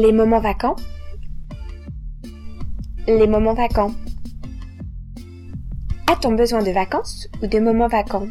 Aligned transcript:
Les 0.00 0.12
moments 0.12 0.38
vacants 0.38 0.76
Les 3.08 3.26
moments 3.26 3.54
vacants. 3.54 3.90
A-t-on 6.06 6.36
besoin 6.36 6.62
de 6.62 6.70
vacances 6.70 7.26
ou 7.42 7.48
de 7.48 7.58
moments 7.58 7.88
vacants? 7.88 8.28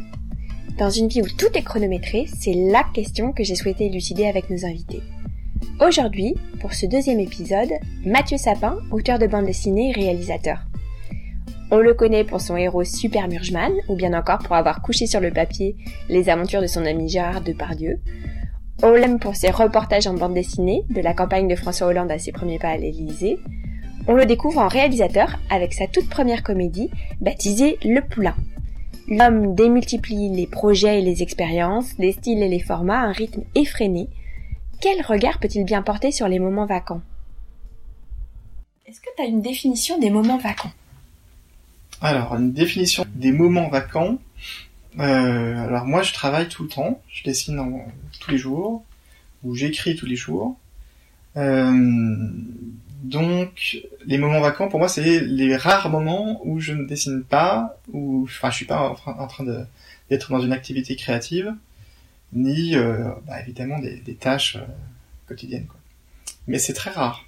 Dans 0.78 0.88
une 0.88 1.08
vie 1.08 1.20
où 1.20 1.26
tout 1.26 1.52
est 1.52 1.62
chronométré, 1.62 2.24
c'est 2.26 2.54
la 2.54 2.84
question 2.94 3.32
que 3.32 3.44
j'ai 3.44 3.54
souhaité 3.54 3.84
élucider 3.84 4.26
avec 4.26 4.48
nos 4.48 4.64
invités. 4.64 5.02
Aujourd'hui, 5.86 6.36
pour 6.62 6.72
ce 6.72 6.86
deuxième 6.86 7.20
épisode, 7.20 7.72
Mathieu 8.02 8.38
Sapin, 8.38 8.78
auteur 8.90 9.18
de 9.18 9.26
bande 9.26 9.44
dessinée 9.44 9.90
et 9.90 10.00
réalisateur. 10.00 10.60
On 11.70 11.76
le 11.76 11.92
connaît 11.92 12.24
pour 12.24 12.40
son 12.40 12.56
héros 12.56 12.84
Super 12.84 13.28
Murgeman, 13.28 13.74
ou 13.88 13.94
bien 13.94 14.14
encore 14.14 14.38
pour 14.38 14.56
avoir 14.56 14.80
couché 14.80 15.06
sur 15.06 15.20
le 15.20 15.32
papier 15.32 15.76
les 16.08 16.30
aventures 16.30 16.62
de 16.62 16.66
son 16.66 16.86
ami 16.86 17.10
Gérard 17.10 17.42
Depardieu. 17.42 18.00
On 18.80 19.18
pour 19.18 19.34
ses 19.34 19.50
reportages 19.50 20.06
en 20.06 20.14
bande 20.14 20.34
dessinée, 20.34 20.84
de 20.88 21.00
la 21.00 21.12
campagne 21.12 21.48
de 21.48 21.56
François 21.56 21.88
Hollande 21.88 22.12
à 22.12 22.18
ses 22.18 22.30
premiers 22.30 22.60
pas 22.60 22.68
à 22.68 22.76
l'Élysée. 22.76 23.38
On 24.06 24.14
le 24.14 24.24
découvre 24.24 24.60
en 24.60 24.68
réalisateur 24.68 25.36
avec 25.50 25.74
sa 25.74 25.88
toute 25.88 26.08
première 26.08 26.44
comédie, 26.44 26.88
baptisée 27.20 27.78
Le 27.84 28.00
Poulain. 28.00 28.36
L'homme 29.08 29.56
démultiplie 29.56 30.28
les 30.28 30.46
projets 30.46 31.00
et 31.00 31.02
les 31.02 31.22
expériences, 31.22 31.98
les 31.98 32.12
styles 32.12 32.42
et 32.42 32.48
les 32.48 32.60
formats 32.60 33.00
à 33.00 33.06
un 33.06 33.12
rythme 33.12 33.42
effréné. 33.56 34.08
Quel 34.80 35.02
regard 35.02 35.40
peut-il 35.40 35.64
bien 35.64 35.82
porter 35.82 36.12
sur 36.12 36.28
les 36.28 36.38
moments 36.38 36.66
vacants? 36.66 37.02
Est-ce 38.86 39.00
que 39.00 39.08
tu 39.16 39.22
as 39.22 39.26
une 39.26 39.42
définition 39.42 39.98
des 39.98 40.10
moments 40.10 40.38
vacants? 40.38 40.72
Alors, 42.00 42.36
une 42.36 42.52
définition 42.52 43.04
des 43.16 43.32
moments 43.32 43.68
vacants. 43.68 44.18
Euh, 44.98 45.64
alors 45.64 45.84
moi, 45.84 46.02
je 46.02 46.12
travaille 46.12 46.48
tout 46.48 46.62
le 46.64 46.68
temps. 46.68 47.00
Je 47.08 47.24
dessine 47.24 47.60
tous 48.20 48.30
les 48.30 48.38
jours 48.38 48.84
ou 49.44 49.54
j'écris 49.54 49.96
tous 49.96 50.06
les 50.06 50.16
jours. 50.16 50.58
Euh, 51.36 52.16
donc, 53.02 53.78
les 54.06 54.18
moments 54.18 54.40
vacants, 54.40 54.68
pour 54.68 54.80
moi, 54.80 54.88
c'est 54.88 55.20
les 55.20 55.56
rares 55.56 55.88
moments 55.88 56.40
où 56.44 56.58
je 56.58 56.72
ne 56.72 56.84
dessine 56.84 57.22
pas, 57.22 57.78
ou 57.92 58.24
enfin, 58.24 58.50
je 58.50 58.56
suis 58.56 58.66
pas 58.66 58.96
en 59.06 59.26
train, 59.28 59.44
d'être 60.10 60.32
dans 60.32 60.40
une 60.40 60.52
activité 60.52 60.96
créative, 60.96 61.54
ni 62.32 62.74
euh, 62.74 63.10
bah, 63.26 63.40
évidemment 63.40 63.78
des, 63.78 64.14
tâches 64.14 64.58
quotidiennes. 65.28 65.66
Quoi. 65.66 65.78
Mais 66.48 66.58
c'est 66.58 66.72
très 66.72 66.90
rare. 66.90 67.24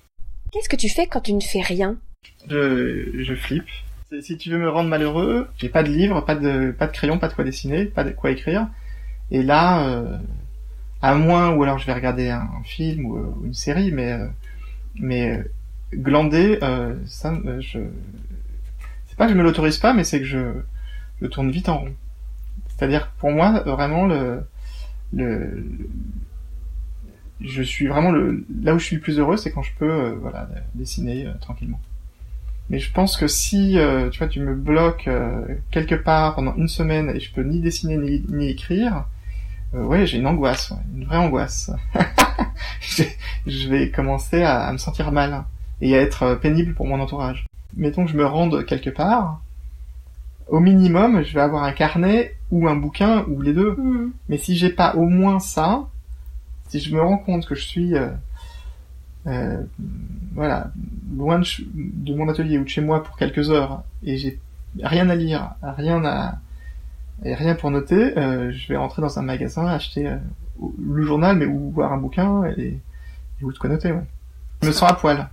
Qu'est-ce 0.50 0.68
que 0.68 0.76
tu 0.76 0.88
fais 0.88 1.06
quand 1.06 1.20
tu 1.20 1.34
ne 1.34 1.40
fais 1.40 1.60
rien? 1.60 1.96
Je, 2.48 3.22
je 3.22 3.34
flippe 3.34 3.68
si 4.20 4.36
tu 4.36 4.50
veux 4.50 4.58
me 4.58 4.68
rendre 4.68 4.88
malheureux, 4.88 5.48
j'ai 5.56 5.68
pas 5.68 5.82
de 5.82 5.88
livre, 5.88 6.20
pas 6.22 6.34
de 6.34 6.72
pas 6.72 6.86
de 6.86 6.92
crayon, 6.92 7.18
pas 7.18 7.28
de 7.28 7.34
quoi 7.34 7.44
dessiner, 7.44 7.84
pas 7.84 8.04
de 8.04 8.10
quoi 8.10 8.30
écrire. 8.30 8.68
Et 9.30 9.42
là, 9.42 9.86
euh, 9.88 10.18
à 11.02 11.14
moins 11.14 11.54
ou 11.54 11.62
alors 11.62 11.78
je 11.78 11.86
vais 11.86 11.92
regarder 11.92 12.30
un, 12.30 12.48
film 12.64 13.06
ou, 13.06 13.16
euh, 13.16 13.34
une 13.44 13.54
série, 13.54 13.92
mais 13.92 14.12
euh, 14.12 14.26
mais 14.96 15.44
glander, 15.94 16.58
ça, 17.06 17.38
je 17.60 17.78
c'est 19.06 19.16
pas 19.16 19.26
que 19.26 19.32
je 19.32 19.38
me 19.38 19.42
l'autorise 19.42 19.78
pas, 19.78 19.92
mais 19.92 20.04
c'est 20.04 20.18
que 20.20 20.26
je 20.26 20.54
je 21.22 21.26
tourne 21.26 21.50
vite 21.50 21.68
en 21.68 21.78
rond. 21.78 21.94
C'est-à-dire 22.68 23.12
pour 23.18 23.30
moi 23.30 23.60
vraiment 23.60 24.06
le 24.06 24.44
le 25.12 25.64
je 27.40 27.62
suis 27.62 27.86
vraiment 27.86 28.10
le 28.10 28.44
là 28.62 28.74
où 28.74 28.78
je 28.78 28.84
suis 28.84 28.96
le 28.96 29.02
plus 29.02 29.18
heureux, 29.18 29.36
c'est 29.36 29.52
quand 29.52 29.62
je 29.62 29.72
peux 29.78 30.10
voilà 30.20 30.48
dessiner 30.74 31.28
tranquillement. 31.40 31.80
Mais 32.70 32.78
je 32.78 32.92
pense 32.92 33.16
que 33.16 33.26
si 33.26 33.78
euh, 33.78 34.10
tu 34.10 34.18
vois, 34.18 34.28
tu 34.28 34.40
me 34.40 34.54
bloques 34.54 35.08
euh, 35.08 35.44
quelque 35.72 35.96
part 35.96 36.36
pendant 36.36 36.54
une 36.54 36.68
semaine 36.68 37.10
et 37.14 37.18
je 37.18 37.32
peux 37.32 37.42
ni 37.42 37.58
dessiner 37.58 37.96
ni, 37.96 38.48
écrire, 38.48 39.06
euh, 39.74 39.84
ouais, 39.84 40.06
j'ai 40.06 40.18
une 40.18 40.26
angoisse, 40.28 40.72
une 40.94 41.04
vraie 41.04 41.16
angoisse. 41.16 41.72
je 43.46 43.68
vais 43.68 43.90
commencer 43.90 44.44
à, 44.44 44.72
me 44.72 44.78
sentir 44.78 45.10
mal 45.10 45.44
et 45.80 45.96
à 45.96 46.00
être 46.00 46.36
pénible 46.36 46.74
pour 46.74 46.86
mon 46.86 47.00
entourage. 47.00 47.44
Mettons 47.76 48.04
que 48.04 48.12
je 48.12 48.16
me 48.16 48.24
rende 48.24 48.64
quelque 48.64 48.90
part, 48.90 49.42
au 50.46 50.60
minimum, 50.60 51.24
je 51.24 51.34
vais 51.34 51.40
avoir 51.40 51.64
un 51.64 51.72
carnet 51.72 52.36
ou 52.52 52.68
un 52.68 52.76
bouquin 52.76 53.24
ou 53.28 53.42
les 53.42 53.52
deux. 53.52 53.72
Mm. 53.72 54.12
Mais 54.28 54.38
si 54.38 54.56
j'ai 54.56 54.70
pas 54.70 54.94
au 54.94 55.06
moins 55.06 55.40
ça, 55.40 55.88
si 56.68 56.78
je 56.78 56.94
me 56.94 57.02
rends 57.02 57.18
compte 57.18 57.46
que 57.46 57.56
je 57.56 57.64
suis 57.64 57.94
euh, 59.26 59.62
voilà, 60.32 60.70
loin 61.16 61.38
de, 61.38 62.14
mon 62.14 62.28
atelier 62.28 62.58
ou 62.58 62.64
de 62.64 62.68
chez 62.68 62.80
moi 62.80 63.02
pour 63.02 63.16
quelques 63.16 63.50
heures 63.50 63.82
et 64.04 64.16
j'ai 64.16 64.38
rien 64.82 65.08
à 65.10 65.16
lire, 65.16 65.54
rien 65.62 66.04
à 66.04 66.38
et 67.24 67.34
rien 67.34 67.54
pour 67.54 67.70
noter, 67.70 68.16
euh, 68.16 68.50
je 68.50 68.68
vais 68.68 68.76
rentrer 68.76 69.02
dans 69.02 69.18
un 69.18 69.22
magasin, 69.22 69.66
acheter 69.66 70.06
euh, 70.06 70.16
le 70.82 71.02
journal, 71.02 71.36
mais 71.36 71.44
ou 71.44 71.70
voir 71.70 71.92
un 71.92 71.98
bouquin 71.98 72.44
et, 72.56 72.62
et 72.62 72.80
vous 73.40 73.52
de 73.52 73.58
quoi 73.58 73.68
noter. 73.68 73.92
Ouais. 73.92 74.04
Je 74.62 74.68
me 74.68 74.72
sens 74.72 74.90
à 74.90 74.94
poil. 74.94 75.28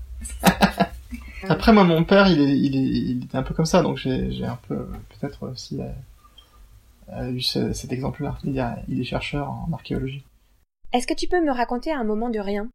Après 1.49 1.71
moi, 1.71 1.85
mon 1.85 2.03
père, 2.03 2.27
il 2.27 2.41
est, 2.41 2.57
il 2.57 2.75
est, 2.75 3.11
il 3.11 3.23
était 3.23 3.37
un 3.37 3.43
peu 3.43 3.53
comme 3.53 3.65
ça, 3.65 3.81
donc 3.83 3.97
j'ai 3.97 4.45
un 4.45 4.59
peu 4.67 4.85
peut-être 5.09 5.49
aussi 5.49 5.79
eu 7.31 7.41
cet 7.41 7.91
exemple-là. 7.93 8.37
Il, 8.43 8.65
il 8.89 8.99
est 8.99 9.05
chercheur 9.05 9.49
en 9.49 9.69
archéologie. 9.71 10.25
Est-ce 10.91 11.07
que 11.07 11.13
tu 11.13 11.27
peux 11.27 11.43
me 11.43 11.51
raconter 11.51 11.93
un 11.93 12.03
moment 12.03 12.29
de 12.29 12.39
rien? 12.39 12.67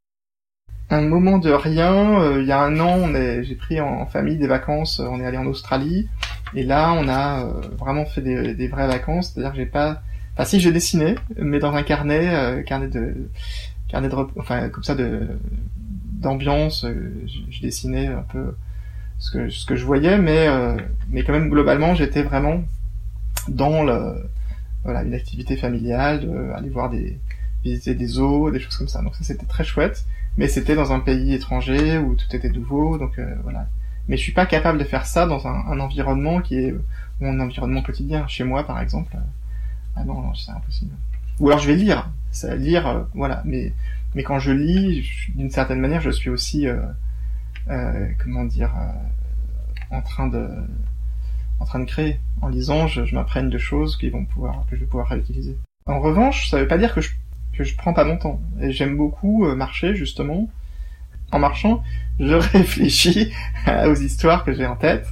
Un 0.93 1.01
moment 1.03 1.39
de 1.39 1.51
rien. 1.51 2.21
Euh, 2.21 2.43
il 2.43 2.47
y 2.47 2.53
a 2.53 2.61
un 2.61 2.79
an, 2.81 3.09
j'ai 3.43 3.55
pris 3.55 3.81
en, 3.81 4.07
famille 4.07 4.37
des 4.37 4.47
vacances. 4.47 5.01
On 5.01 5.21
est 5.21 5.27
allé 5.27 5.39
en 5.39 5.47
Australie 5.47 6.09
et 6.55 6.63
là, 6.65 6.93
on 6.93 7.09
a 7.09 7.45
euh, 7.45 7.61
vraiment 7.79 8.05
fait 8.05 8.21
des, 8.21 8.55
des 8.55 8.69
vraies 8.69 8.87
vacances. 8.87 9.33
C'est-à-dire 9.33 9.53
que 9.53 9.57
j'ai 9.57 9.67
pas, 9.67 10.03
enfin 10.35 10.45
si 10.45 10.61
j'ai 10.61 10.73
dessiné, 10.73 11.17
mais 11.37 11.59
dans 11.59 11.75
un 11.75 11.83
carnet, 11.83 12.35
euh, 12.35 12.63
carnet 12.63 12.89
de, 12.89 13.29
carnet 13.89 14.09
de, 14.09 14.17
enfin 14.39 14.69
comme 14.69 14.85
ça 14.85 14.95
de 14.95 15.29
d'ambiance. 16.13 16.87
je, 16.87 17.61
dessinais 17.63 18.09
un 18.09 18.25
peu 18.31 18.55
ce 19.19 19.31
que 19.31 19.51
ce 19.51 19.67
que 19.67 19.77
je 19.77 19.85
voyais, 19.85 20.19
mais 20.19 20.47
mais 21.09 21.25
quand 21.25 21.33
même 21.33 21.49
globalement, 21.49 21.95
j'étais 21.95 22.23
vraiment 22.23 22.63
dans 23.49 23.83
le 23.83 24.31
voilà 24.85 25.03
une 25.03 25.15
activité 25.15 25.57
familiale, 25.57 26.29
aller 26.55 26.69
voir 26.69 26.91
des 26.91 27.19
visiter 27.65 27.95
des 27.95 28.07
zoos, 28.07 28.51
des 28.51 28.61
choses 28.61 28.77
comme 28.77 28.89
ça. 28.89 29.03
Donc 29.03 29.15
ça 29.17 29.25
c'était 29.25 29.47
très 29.47 29.65
chouette 29.65 30.05
mais 30.37 30.49
c'était 30.49 30.75
dans 30.75 30.93
un 30.93 31.01
pays 31.01 31.35
étranger 31.35 31.99
où 31.99 32.15
tout 32.15 32.35
était 32.35 32.49
nouveau, 32.49 32.99
donc 32.99 33.19
euh, 33.19 33.35
voilà. 33.43 33.67
Mais 34.09 34.17
je 34.17 34.23
suis 34.23 34.33
pas 34.33 34.47
capable 34.47 34.79
de 34.79 34.85
faire 34.85 35.07
ça 35.07 35.27
dans 35.27 35.47
un, 35.47 35.67
un 35.67 35.79
environnement 35.81 36.41
qui 36.41 36.57
est 36.57 36.75
mon 37.21 37.39
environnement 37.39 37.83
quotidien. 37.83 38.27
Chez 38.27 38.45
moi, 38.45 38.65
par 38.65 38.81
exemple, 38.81 39.13
euh, 39.15 39.21
ah 39.97 40.05
non, 40.05 40.21
non 40.21 40.35
c'est 40.35 40.51
impossible. 40.51 40.93
Ou 41.39 41.49
alors 41.49 41.61
je 41.61 41.69
vais 41.69 41.77
lire, 41.77 42.11
ça, 42.31 42.57
lire, 42.57 42.87
euh, 42.87 43.03
voilà. 43.15 43.43
Mais 43.45 43.73
mais 44.15 44.23
quand 44.23 44.39
je 44.39 44.53
lis, 44.53 45.09
d'une 45.35 45.51
certaine 45.51 45.81
manière, 45.81 46.01
je 46.01 46.11
suis 46.11 46.29
aussi, 46.29 46.67
comment 48.19 48.45
dire, 48.45 48.71
en 49.91 50.03
train 50.03 50.27
de 50.27 50.49
en 51.61 51.65
train 51.65 51.79
de 51.81 51.87
créer. 51.87 52.21
En 52.43 52.49
lisant, 52.49 52.89
je, 52.89 53.05
je 53.05 53.15
m'apprenne 53.15 53.49
de 53.49 53.59
choses 53.59 53.97
qui 53.97 54.11
vont 54.11 54.25
pouvoir 54.25 54.67
que 54.69 54.77
je 54.77 54.81
vais 54.81 54.87
pouvoir 54.87 55.09
réutiliser. 55.09 55.57
En 55.87 56.01
revanche, 56.01 56.51
ça 56.51 56.59
veut 56.59 56.69
pas 56.69 56.79
dire 56.79 56.95
que 56.95 57.01
je 57.01 57.11
que 57.53 57.65
je 57.65 57.77
prends 57.77 57.93
pas 57.93 58.05
mon 58.05 58.17
temps. 58.17 58.41
Et 58.61 58.73
j'aime 58.73 58.97
beaucoup 58.97 59.47
euh, 59.47 59.55
marcher 59.55 59.95
justement. 59.95 60.49
En 61.31 61.39
marchant, 61.39 61.83
je 62.19 62.35
réfléchis 62.53 63.33
aux 63.87 63.95
histoires 63.95 64.45
que 64.45 64.53
j'ai 64.53 64.67
en 64.67 64.77
tête. 64.77 65.07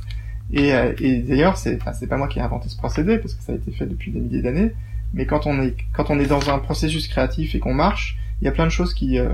Et, 0.52 0.74
euh, 0.74 0.92
et 0.98 1.18
d'ailleurs, 1.18 1.56
c'est 1.56 1.80
enfin, 1.80 1.92
pas 2.06 2.16
moi 2.16 2.28
qui 2.28 2.38
ai 2.38 2.42
inventé 2.42 2.68
ce 2.68 2.76
procédé 2.76 3.18
parce 3.18 3.34
que 3.34 3.42
ça 3.42 3.52
a 3.52 3.54
été 3.54 3.70
fait 3.70 3.86
depuis 3.86 4.10
des 4.10 4.20
milliers 4.20 4.42
d'années. 4.42 4.72
Mais 5.14 5.26
quand 5.26 5.46
on 5.46 5.60
est 5.60 5.76
quand 5.92 6.10
on 6.10 6.18
est 6.18 6.26
dans 6.26 6.50
un 6.50 6.58
processus 6.58 7.08
créatif 7.08 7.54
et 7.54 7.58
qu'on 7.58 7.74
marche, 7.74 8.18
il 8.40 8.44
y 8.44 8.48
a 8.48 8.52
plein 8.52 8.66
de 8.66 8.70
choses 8.70 8.94
qui 8.94 9.18
euh, 9.18 9.28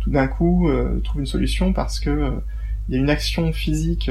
tout 0.00 0.10
d'un 0.10 0.26
coup 0.26 0.68
trouvent 1.02 1.20
une 1.20 1.26
solution 1.26 1.72
parce 1.72 1.98
que 1.98 2.34
il 2.88 2.94
y 2.94 2.98
a 2.98 3.00
une 3.00 3.08
action 3.08 3.50
physique, 3.54 4.10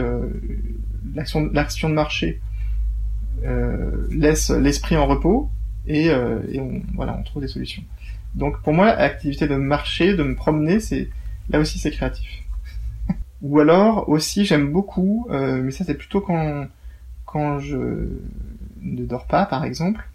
l'action 1.13 1.51
l'action 1.53 1.87
de 1.87 1.93
marcher 1.93 2.41
laisse 4.09 4.49
l'esprit 4.49 4.97
en 4.97 5.05
repos 5.05 5.51
et, 5.85 6.07
et 6.07 6.59
on, 6.59 6.81
voilà 6.95 7.15
on 7.19 7.21
trouve 7.21 7.43
des 7.43 7.47
solutions. 7.47 7.83
Donc 8.35 8.61
pour 8.61 8.73
moi, 8.73 8.95
l'activité 8.95 9.47
de 9.47 9.55
marcher, 9.55 10.15
de 10.15 10.23
me 10.23 10.35
promener, 10.35 10.79
c'est 10.79 11.09
là 11.49 11.59
aussi 11.59 11.79
c'est 11.79 11.91
créatif. 11.91 12.43
Ou 13.41 13.59
alors 13.59 14.09
aussi 14.09 14.45
j'aime 14.45 14.71
beaucoup, 14.71 15.27
euh, 15.29 15.61
mais 15.61 15.71
ça 15.71 15.83
c'est 15.83 15.95
plutôt 15.95 16.21
quand 16.21 16.67
quand 17.25 17.59
je 17.59 17.77
ne 18.81 19.05
dors 19.05 19.27
pas 19.27 19.45
par 19.45 19.63
exemple, 19.63 20.07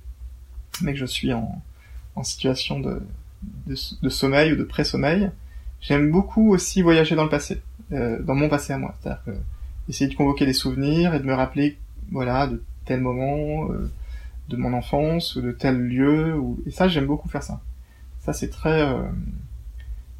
mais 0.83 0.93
que 0.93 0.99
je 0.99 1.07
suis 1.07 1.33
en, 1.33 1.63
en 2.17 2.23
situation 2.23 2.81
de, 2.81 3.03
de, 3.67 4.09
sommeil 4.09 4.53
ou 4.53 4.57
de 4.57 4.65
pré-sommeil. 4.65 5.31
J'aime 5.81 6.11
beaucoup 6.11 6.51
aussi 6.51 6.83
voyager 6.83 7.15
dans 7.15 7.25
le 7.25 7.31
passé, 7.31 7.63
euh, 7.93 8.21
dans 8.23 8.35
mon 8.35 8.49
passé 8.49 8.73
à 8.73 8.79
moi. 8.79 8.95
C'est-à-dire 9.01 9.23
que 9.25 9.31
essayer 9.89 10.11
de 10.11 10.17
convoquer 10.17 10.45
des 10.45 10.53
souvenirs 10.53 11.15
et 11.15 11.21
de 11.21 11.25
me 11.25 11.35
rappeler, 11.35 11.79
voilà, 12.11 12.47
de 12.47 12.63
tel 12.85 13.01
moment, 13.01 13.71
euh, 13.71 13.91
de 14.49 14.57
mon 14.57 14.73
enfance 14.73 15.37
ou 15.37 15.41
de 15.41 15.53
tel 15.53 15.79
lieu. 15.79 16.37
Ou... 16.37 16.61
Et 16.67 16.71
ça, 16.71 16.89
j'aime 16.89 17.07
beaucoup 17.07 17.29
faire 17.29 17.43
ça. 17.43 17.61
Ça, 18.29 18.35
c'est 18.35 18.51
très, 18.51 18.83
euh, 18.83 19.05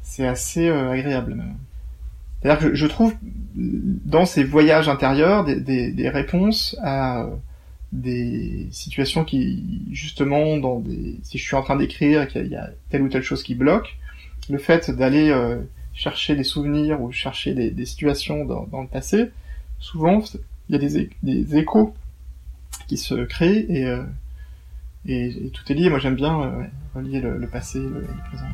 c'est 0.01 0.25
assez 0.25 0.67
euh, 0.67 0.89
agréable. 0.89 1.43
C'est-à-dire 2.41 2.69
que 2.69 2.73
je, 2.73 2.87
trouve 2.87 3.13
dans 3.53 4.25
ces 4.25 4.43
voyages 4.43 4.89
intérieurs 4.89 5.45
des, 5.45 6.09
réponses 6.09 6.75
à 6.81 7.27
des 7.91 8.67
situations 8.71 9.23
qui, 9.23 9.83
justement, 9.91 10.57
dans 10.57 10.79
des, 10.79 11.19
si 11.21 11.37
je 11.37 11.43
suis 11.43 11.55
en 11.55 11.61
train 11.61 11.75
d'écrire 11.75 12.23
et 12.23 12.27
qu'il 12.27 12.47
y 12.47 12.55
a 12.55 12.71
telle 12.89 13.03
ou 13.03 13.09
telle 13.09 13.21
chose 13.21 13.43
qui 13.43 13.53
bloque, 13.53 13.95
le 14.49 14.57
fait 14.57 14.89
d'aller 14.89 15.29
euh, 15.29 15.61
chercher 15.93 16.35
des 16.35 16.43
souvenirs 16.43 16.99
ou 17.03 17.11
chercher 17.11 17.53
des, 17.53 17.69
des 17.69 17.85
situations 17.85 18.43
dans, 18.43 18.81
le 18.81 18.87
passé, 18.87 19.29
souvent 19.77 20.23
il 20.67 20.73
y 20.73 20.75
a 20.75 20.79
des, 20.79 21.11
des, 21.21 21.57
échos 21.57 21.93
qui 22.87 22.97
se 22.97 23.13
créent 23.25 23.67
et, 23.69 23.85
euh, 23.85 24.01
et, 25.05 25.51
tout 25.53 25.71
est 25.71 25.75
lié. 25.75 25.89
Moi 25.89 25.99
j'aime 25.99 26.15
bien 26.15 26.41
euh, 26.41 26.63
relier 26.95 27.21
le, 27.21 27.47
passé 27.47 27.79
et 27.79 27.81
le, 27.81 28.07
présent. 28.29 28.45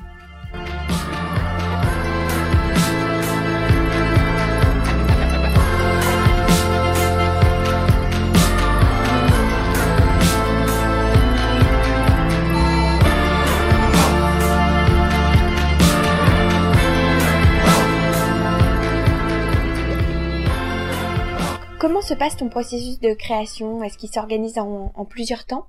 Comment 21.78 22.02
se 22.02 22.16
passe 22.16 22.36
ton 22.36 22.50
processus 22.50 23.00
de 23.00 23.14
création? 23.14 23.84
Est-ce 23.84 23.98
qu'il 24.00 24.10
s'organise 24.10 24.58
en, 24.58 25.06
plusieurs 25.06 25.46
temps? 25.46 25.68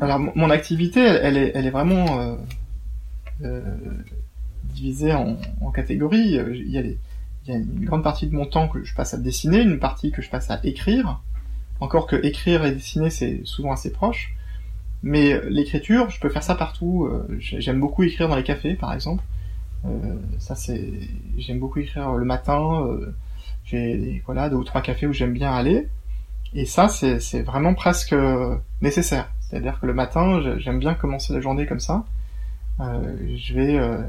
Alors 0.00 0.18
mon 0.18 0.50
activité, 0.50 1.00
elle, 1.00 1.36
est, 1.36 1.52
elle 1.54 1.66
est, 1.66 1.70
vraiment 1.70 2.20
euh, 2.20 2.36
euh, 3.42 3.60
divisée 4.74 5.12
en, 5.12 5.36
en, 5.60 5.70
catégories. 5.70 6.20
Il 6.20 6.70
y, 6.70 6.78
a 6.78 6.82
les, 6.82 6.98
il 7.44 7.52
y, 7.52 7.54
a 7.54 7.58
une 7.58 7.84
grande 7.84 8.04
partie 8.04 8.26
de 8.26 8.34
mon 8.34 8.46
temps 8.46 8.68
que 8.68 8.84
je 8.84 8.94
passe 8.94 9.14
à 9.14 9.18
dessiner, 9.18 9.60
une 9.60 9.80
partie 9.80 10.12
que 10.12 10.22
je 10.22 10.30
passe 10.30 10.50
à 10.50 10.60
écrire. 10.62 11.20
Encore 11.80 12.06
que 12.06 12.16
écrire 12.24 12.64
et 12.64 12.72
dessiner, 12.72 13.10
c'est 13.10 13.40
souvent 13.44 13.72
assez 13.72 13.92
proche. 13.92 14.34
Mais 15.02 15.40
l'écriture, 15.48 16.10
je 16.10 16.20
peux 16.20 16.28
faire 16.28 16.42
ça 16.42 16.54
partout. 16.54 17.06
Euh, 17.06 17.26
j'aime 17.38 17.80
beaucoup 17.80 18.02
écrire 18.02 18.28
dans 18.28 18.36
les 18.36 18.42
cafés, 18.42 18.74
par 18.74 18.92
exemple. 18.92 19.22
Euh, 19.84 20.16
ça 20.38 20.56
c'est, 20.56 20.92
j'aime 21.36 21.60
beaucoup 21.60 21.78
écrire 21.78 22.14
le 22.14 22.24
matin 22.24 22.84
euh, 22.84 23.14
j'ai 23.64 24.24
voilà 24.26 24.50
deux 24.50 24.56
ou 24.56 24.64
trois 24.64 24.82
cafés 24.82 25.06
où 25.06 25.12
j'aime 25.12 25.32
bien 25.32 25.52
aller. 25.52 25.88
Et 26.54 26.64
ça, 26.64 26.88
c'est 26.88 27.42
vraiment 27.42 27.74
presque 27.74 28.14
nécessaire. 28.80 29.30
C'est-à-dire 29.48 29.80
que 29.80 29.86
le 29.86 29.94
matin, 29.94 30.40
j'aime 30.58 30.78
bien 30.78 30.94
commencer 30.94 31.32
la 31.32 31.40
journée 31.40 31.66
comme 31.66 31.80
ça. 31.80 32.04
Euh, 32.80 33.16
je 33.36 33.54
vais 33.54 33.78
euh, 33.78 34.02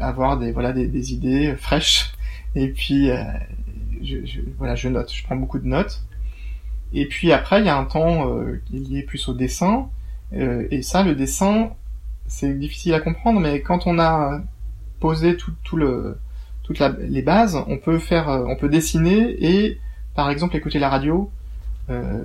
avoir 0.00 0.38
des 0.38 0.52
voilà 0.52 0.72
des, 0.72 1.12
idées 1.12 1.54
fraîches 1.56 2.12
et 2.56 2.68
puis 2.68 3.10
euh, 3.10 3.22
je, 4.02 4.24
je, 4.24 4.40
voilà 4.58 4.74
je 4.74 4.88
note, 4.88 5.12
je 5.12 5.22
prends 5.24 5.36
beaucoup 5.36 5.58
de 5.58 5.66
notes. 5.66 6.02
Et 6.92 7.06
puis 7.06 7.32
après, 7.32 7.60
il 7.60 7.66
y 7.66 7.68
a 7.68 7.76
un 7.76 7.84
temps 7.84 8.28
euh, 8.28 8.60
qui 8.66 8.76
est 8.76 8.80
lié 8.80 9.02
plus 9.02 9.28
au 9.28 9.34
dessin. 9.34 9.88
Euh, 10.32 10.66
et 10.70 10.82
ça, 10.82 11.02
le 11.02 11.14
dessin, 11.14 11.70
c'est 12.26 12.58
difficile 12.58 12.94
à 12.94 13.00
comprendre, 13.00 13.40
mais 13.40 13.60
quand 13.60 13.86
on 13.86 13.98
a 13.98 14.40
posé 14.98 15.36
tout, 15.36 15.52
tout 15.64 15.76
le 15.76 16.18
toutes 16.62 16.80
les 17.00 17.22
bases, 17.22 17.58
on 17.66 17.78
peut 17.78 17.98
faire, 17.98 18.28
euh, 18.28 18.44
on 18.46 18.54
peut 18.54 18.68
dessiner 18.68 19.36
et 19.44 19.80
par 20.14 20.30
exemple 20.30 20.56
écouter 20.56 20.78
la 20.78 20.88
radio. 20.88 21.30
Euh, 21.90 22.22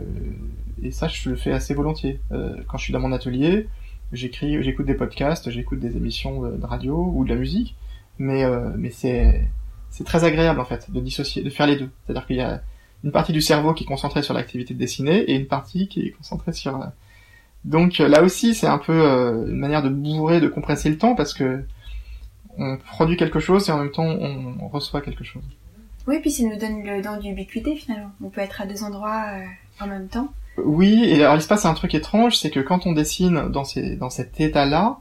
et 0.82 0.92
ça, 0.92 1.08
je 1.08 1.30
le 1.30 1.36
fais 1.36 1.52
assez 1.52 1.74
volontiers. 1.74 2.20
Euh, 2.32 2.56
quand 2.68 2.78
je 2.78 2.84
suis 2.84 2.94
dans 2.94 3.00
mon 3.00 3.12
atelier, 3.12 3.68
j'écris, 4.12 4.62
j'écoute 4.64 4.86
des 4.86 4.94
podcasts, 4.94 5.50
j'écoute 5.50 5.80
des 5.80 5.98
émissions 5.98 6.42
de, 6.42 6.66
radio 6.66 7.12
ou 7.14 7.24
de 7.24 7.30
la 7.30 7.36
musique, 7.36 7.76
mais 8.20 8.44
euh, 8.44 8.70
mais 8.78 8.90
c'est 8.90 9.48
c'est 9.90 10.04
très 10.04 10.24
agréable 10.24 10.60
en 10.60 10.66
fait 10.66 10.92
de 10.92 11.00
dissocier, 11.00 11.44
de 11.44 11.50
faire 11.50 11.68
les 11.68 11.78
deux. 11.78 11.90
C'est-à-dire 12.06 12.26
qu'il 12.28 12.36
y 12.38 12.42
a 12.42 12.62
une 13.04 13.12
partie 13.12 13.34
du 13.34 13.42
cerveau 13.42 13.74
qui 13.74 13.84
est 13.84 13.88
concentrée 13.88 14.24
sur 14.24 14.34
l'activité 14.34 14.74
de 14.74 14.80
dessiner 14.80 15.20
et 15.20 15.36
une 15.36 15.48
partie 15.48 15.88
qui 15.88 16.08
est 16.08 16.12
concentrée 16.12 16.54
sur 16.54 16.76
euh, 16.82 16.86
donc 17.64 17.98
là 17.98 18.22
aussi 18.22 18.56
c'est 18.56 18.68
un 18.68 18.78
peu 18.78 18.94
euh, 18.94 19.48
une 19.48 19.58
manière 19.58 19.84
de 19.84 19.90
bourrer, 19.90 20.40
de 20.40 20.48
compresser 20.48 20.90
le 20.90 20.98
temps 20.98 21.16
parce 21.16 21.34
que 21.34 21.64
on 22.58 22.78
produit 22.78 23.18
quelque 23.18 23.40
chose 23.40 23.68
et 23.70 23.72
en 23.72 23.80
même 23.80 23.92
temps 23.92 24.06
on 24.06 24.68
reçoit 24.70 25.02
quelque 25.02 25.24
chose. 25.24 25.44
Oui, 26.08 26.20
puis 26.22 26.30
ça 26.30 26.44
nous 26.44 26.58
donne 26.58 26.84
le 26.84 27.02
don 27.02 27.18
d'ubiquité 27.18 27.76
finalement. 27.76 28.12
On 28.24 28.30
peut 28.30 28.42
être 28.42 28.62
à 28.62 28.68
deux 28.68 28.84
endroits 28.84 29.26
euh, 29.34 29.46
en 29.84 29.88
même 29.88 30.08
temps. 30.08 30.30
Oui, 30.58 31.04
et 31.04 31.24
alors 31.24 31.36
il 31.36 31.42
se 31.42 31.48
passe 31.48 31.66
un 31.66 31.74
truc 31.74 31.94
étrange, 31.94 32.38
c'est 32.38 32.50
que 32.50 32.60
quand 32.60 32.86
on 32.86 32.94
dessine 32.94 33.50
dans, 33.50 33.64
ces, 33.64 33.96
dans 33.96 34.10
cet 34.10 34.40
état-là, 34.40 35.00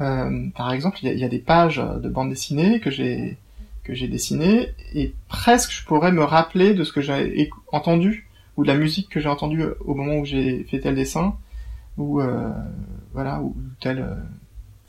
euh, 0.00 0.48
par 0.56 0.72
exemple, 0.72 0.98
il 1.02 1.08
y, 1.08 1.10
a, 1.10 1.12
il 1.14 1.18
y, 1.18 1.24
a, 1.24 1.28
des 1.28 1.38
pages 1.38 1.76
de 1.78 2.08
bande 2.08 2.30
dessinée 2.30 2.80
que 2.80 2.90
j'ai 2.90 3.36
que 3.84 3.94
j'ai 3.94 4.06
dessinées 4.06 4.68
et 4.94 5.12
presque 5.28 5.72
je 5.72 5.84
pourrais 5.84 6.12
me 6.12 6.22
rappeler 6.22 6.72
de 6.72 6.84
ce 6.84 6.92
que 6.92 7.00
j'ai 7.00 7.50
entendu 7.72 8.28
ou 8.56 8.62
de 8.62 8.68
la 8.68 8.76
musique 8.76 9.08
que 9.08 9.18
j'ai 9.18 9.28
entendue 9.28 9.64
au 9.80 9.94
moment 9.94 10.18
où 10.18 10.24
j'ai 10.24 10.64
fait 10.64 10.78
tel 10.78 10.94
dessin 10.94 11.34
ou 11.98 12.20
euh, 12.20 12.50
voilà 13.12 13.40
ou 13.42 13.56
tel. 13.80 13.98
Euh... 13.98 14.14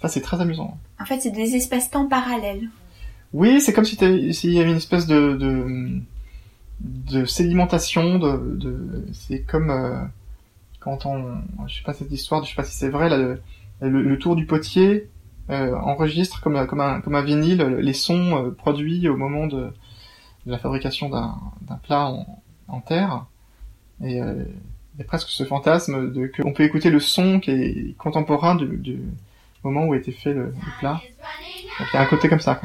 Ça 0.01 0.09
c'est 0.09 0.21
très 0.21 0.41
amusant. 0.41 0.77
En 0.99 1.05
fait, 1.05 1.21
c'est 1.21 1.31
des 1.31 1.55
espaces-temps 1.55 2.07
parallèles. 2.07 2.69
Oui, 3.31 3.61
c'est 3.61 3.73
comme 3.73 3.85
si 3.85 3.97
s'il 4.33 4.51
y 4.51 4.59
avait 4.59 4.69
une 4.69 4.77
espèce 4.77 5.07
de, 5.07 5.33
de, 5.33 6.01
de 6.79 7.25
sédimentation, 7.25 8.19
de, 8.19 8.55
de 8.55 9.05
c'est 9.13 9.41
comme 9.41 9.69
euh, 9.69 10.03
quand 10.79 11.05
on, 11.05 11.37
je 11.67 11.75
sais 11.75 11.83
pas 11.83 11.93
cette 11.93 12.11
histoire, 12.11 12.43
je 12.43 12.49
sais 12.49 12.55
pas 12.55 12.63
si 12.63 12.75
c'est 12.75 12.89
vrai, 12.89 13.09
là, 13.09 13.35
le, 13.81 14.19
tour 14.19 14.35
du 14.35 14.45
potier 14.45 15.09
euh, 15.49 15.75
enregistre 15.75 16.41
comme, 16.41 16.65
comme, 16.67 16.81
un, 16.81 17.01
comme 17.01 17.15
un 17.15 17.21
vinyle 17.21 17.61
les 17.61 17.93
sons 17.93 18.37
euh, 18.37 18.51
produits 18.51 19.07
au 19.07 19.17
moment 19.17 19.47
de, 19.47 19.71
la 20.45 20.57
fabrication 20.57 21.09
d'un 21.09 21.77
plat 21.83 22.11
en, 22.67 22.81
terre. 22.81 23.25
Et 24.03 24.17
il 24.17 24.97
y 24.99 25.01
a 25.01 25.05
presque 25.05 25.29
ce 25.29 25.45
fantasme 25.45 26.11
de 26.11 26.27
qu'on 26.27 26.51
peut 26.51 26.63
écouter 26.63 26.89
le 26.89 26.99
son 26.99 27.39
qui 27.39 27.51
est 27.51 27.97
contemporain 27.97 28.55
du, 28.55 28.99
moment 29.63 29.85
où 29.85 29.93
a 29.93 29.97
été 29.97 30.11
fait 30.11 30.33
le, 30.33 30.53
plat. 30.79 31.01
Donc 31.79 31.87
il 31.93 31.95
y 31.95 31.97
a 31.97 32.01
un 32.01 32.05
côté 32.07 32.27
comme 32.27 32.41
ça. 32.41 32.59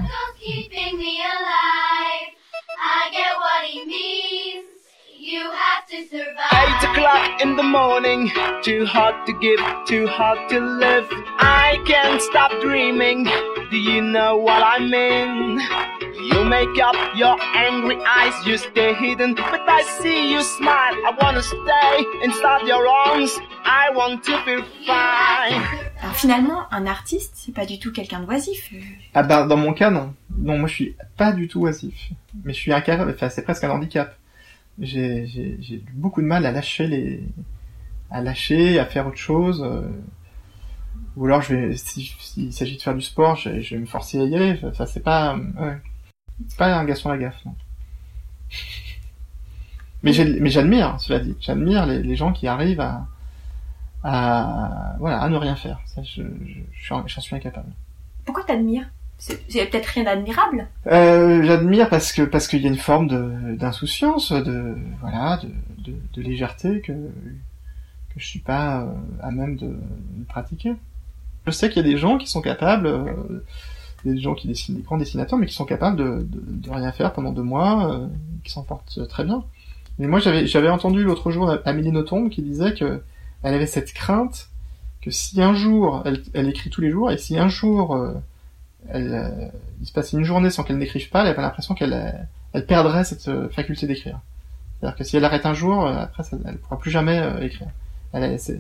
Eight 6.53 6.83
o'clock 6.85 7.43
in 7.43 7.57
the 7.57 7.63
morning, 7.63 8.31
too 8.63 8.87
hot 8.87 9.27
to 9.27 9.33
give, 9.35 9.61
too 9.87 10.07
hot 10.07 10.49
to 10.49 10.59
live. 10.59 11.07
I 11.39 11.79
can't 11.85 12.23
stop 12.23 12.51
dreaming. 12.63 13.25
Do 13.71 13.77
you 13.77 14.01
know 14.01 14.39
what 14.39 14.63
I 14.63 14.79
mean? 14.79 15.61
You 16.33 16.45
make 16.45 16.79
up 16.83 16.97
your 17.15 17.37
angry 17.55 18.03
eyes, 18.07 18.47
you 18.47 18.57
stay 18.57 18.95
hidden, 18.95 19.35
but 19.35 19.69
I 19.69 19.83
see 20.01 20.33
you 20.33 20.41
smile. 20.43 20.95
I 21.05 21.15
wanna 21.21 21.43
stay 21.43 22.07
inside 22.23 22.67
your 22.67 22.89
arms. 22.89 23.39
I 23.65 23.91
want 23.91 24.25
to 24.25 24.43
feel 24.45 24.65
fine. 24.87 25.88
Alors 26.01 26.15
finalement, 26.15 26.73
un 26.73 26.87
artiste, 26.87 27.33
c'est 27.35 27.53
pas 27.53 27.67
du 27.67 27.79
tout 27.79 27.93
quelqu'un 27.93 28.21
de 28.21 28.27
oisif. 28.27 28.73
Ah 29.15 29.23
bah 29.25 29.47
dans 29.47 29.57
mon 29.57 29.73
cas 29.73 29.91
non. 29.91 30.15
Non, 30.37 30.59
moi 30.59 30.69
je 30.69 30.75
suis 30.75 30.97
pas 31.17 31.33
du 31.33 31.49
tout 31.49 31.61
oisif. 31.61 32.11
Mais 32.45 32.53
je 32.53 32.59
suis 32.59 32.73
incapable, 32.73 33.13
enfin 33.15 33.29
c'est 33.29 33.43
presque 33.43 33.65
un 33.65 33.71
handicap. 33.71 34.17
J'ai 34.79 35.27
j'ai 35.27 35.83
beaucoup 35.95 36.23
de 36.23 36.27
mal 36.27 36.47
à 36.47 36.53
lâcher 36.53 36.87
les 36.87 37.25
à 38.11 38.23
lâcher, 38.23 38.79
à 38.79 38.85
faire 38.87 39.07
autre 39.09 39.19
chose. 39.19 39.63
Euh... 39.65 39.89
Ou 41.17 41.27
alors 41.27 41.43
je 41.43 41.55
vais 41.55 41.77
s'il 41.77 42.07
si, 42.21 42.53
s'agit 42.53 42.77
de 42.77 42.83
faire 42.83 42.95
du 42.95 43.03
sport, 43.03 43.35
je, 43.35 43.61
je, 43.61 43.75
vais 43.75 43.81
me 43.81 43.87
forcer 43.87 44.21
à 44.21 44.25
y 44.25 44.37
aller. 44.37 44.61
Enfin 44.63 44.87
c'est 44.87 45.03
pas 45.03 45.37
ouais. 45.37 45.79
C'est 46.47 46.59
pas 46.59 46.77
un 46.77 46.85
garçon 46.85 47.11
à 47.11 47.17
la 47.17 47.23
gaffe. 47.23 47.45
Non. 47.45 47.55
Mais 50.05 50.13
j'admire, 50.13 51.01
cela 51.01 51.19
dit, 51.19 51.35
j'admire 51.41 51.87
les, 51.87 52.05
les 52.05 52.15
gens 52.15 52.33
qui 52.33 52.47
arrivent 52.47 52.81
à 52.81 53.09
à 54.05 54.95
voilà 54.99 55.21
à 55.21 55.29
ne 55.29 55.37
rien 55.37 55.57
faire. 55.57 55.81
Ça, 55.87 56.03
je, 56.03 56.23
je, 56.47 56.61
j'en 56.81 57.07
suis 57.07 57.37
incapable. 57.37 57.73
Pourquoi 58.25 58.45
t'admires? 58.45 58.89
C'est 59.19 59.69
peut-être 59.69 59.87
rien 59.87 60.05
d'admirable. 60.05 60.69
Euh, 60.87 61.43
J'admire 61.43 61.89
parce 61.89 62.13
que 62.13 62.23
parce 62.23 62.47
qu'il 62.47 62.63
y 62.63 62.67
a 62.67 62.69
une 62.69 62.77
forme 62.77 63.09
de 63.09 63.57
d'insouciance, 63.57 64.31
de 64.31 64.77
voilà, 65.01 65.39
de, 65.39 65.49
de, 65.91 65.97
de, 66.15 66.23
légèreté 66.23 66.81
que 66.81 66.93
que 66.93 68.19
je 68.19 68.27
suis 68.27 68.39
pas 68.39 68.83
euh, 68.83 68.93
à 69.21 69.33
même 69.33 69.57
de, 69.57 69.67
de, 69.67 70.25
pratiquer. 70.29 70.75
Je 71.47 71.51
sais 71.51 71.69
qu'il 71.69 71.85
y 71.85 71.89
a 71.89 71.91
des 71.91 71.99
gens 71.99 72.17
qui 72.17 72.29
sont 72.29 72.41
capables, 72.41 72.87
euh, 72.87 73.45
des 74.05 74.21
gens 74.21 74.35
qui 74.35 74.47
dessinent 74.47 74.77
des 74.77 74.83
grands 74.83 74.99
dessinateurs, 74.99 75.39
mais 75.39 75.47
qui 75.47 75.55
sont 75.55 75.65
capables 75.65 75.97
de, 75.97 76.23
de, 76.23 76.41
de 76.47 76.71
rien 76.71 76.93
faire 76.93 77.13
pendant 77.13 77.33
deux 77.33 77.43
mois, 77.43 77.93
euh, 77.93 78.07
qui 78.45 78.53
s'en 78.53 78.63
portent 78.63 79.09
très 79.09 79.25
bien. 79.25 79.43
Mais 79.99 80.07
moi 80.07 80.21
j'avais 80.21 80.47
j'avais 80.47 80.69
entendu 80.69 81.03
l'autre 81.03 81.33
jour 81.33 81.53
Amélie 81.65 81.91
Nothomb 81.91 82.29
qui 82.29 82.43
disait 82.43 82.75
que 82.75 83.03
elle 83.43 83.55
avait 83.55 83.67
cette 83.67 83.93
crainte 83.93 84.49
que 85.01 85.11
si 85.11 85.41
un 85.41 85.55
jour, 85.55 86.03
elle, 86.05 86.23
elle 86.35 86.49
écrit 86.49 86.71
tous 86.71 86.81
les 86.81 86.91
jours, 86.91 87.11
et 87.11 87.19
si 87.19 87.39
un 87.39 87.49
jour 87.49 87.95
euh, 87.95 88.15
elle, 88.89 89.15
euh, 89.15 89.49
il 89.81 89.87
se 89.87 89.93
passe 89.93 90.13
une 90.13 90.25
journée 90.25 90.51
sans 90.51 90.65
qu'elle 90.65 90.79
n'écrive 90.79 91.09
pas, 91.11 91.23
elle 91.23 91.29
avait 91.29 91.43
l'impression 91.43 91.75
qu'elle 91.75 91.93
euh, 91.93 92.11
elle 92.53 92.67
perdrait 92.67 93.05
cette 93.05 93.31
faculté 93.53 93.87
d'écrire. 93.87 94.21
C'est-à-dire 94.81 94.97
que 94.97 95.05
si 95.05 95.17
elle 95.17 95.25
arrête 95.25 95.45
un 95.45 95.55
jour, 95.55 95.87
après 95.87 96.23
ça, 96.23 96.39
elle 96.45 96.53
ne 96.53 96.57
pourra 96.57 96.79
plus 96.79 96.91
jamais 96.91 97.21
écrire. 97.43 97.69
Elle, 98.13 98.41
c'est, 98.41 98.59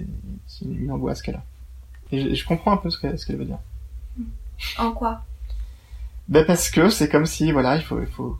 une 0.62 0.90
angoisse 0.90 1.23
qu'elle 1.23 1.37
a. 1.37 1.42
Et 2.12 2.20
je, 2.20 2.35
je, 2.35 2.44
comprends 2.44 2.73
un 2.73 2.76
peu 2.76 2.90
ce 2.90 2.99
qu'elle, 3.00 3.18
ce 3.18 3.25
qu'elle 3.25 3.37
veut 3.37 3.47
dire. 3.47 3.58
En 4.78 4.92
quoi? 4.92 5.23
Ben 6.28 6.44
parce 6.44 6.68
que 6.68 6.90
c'est 6.90 7.08
comme 7.08 7.25
si, 7.25 7.50
voilà, 7.50 7.76
il 7.76 7.82
faut, 7.82 8.00
il 8.00 8.06
faut, 8.06 8.38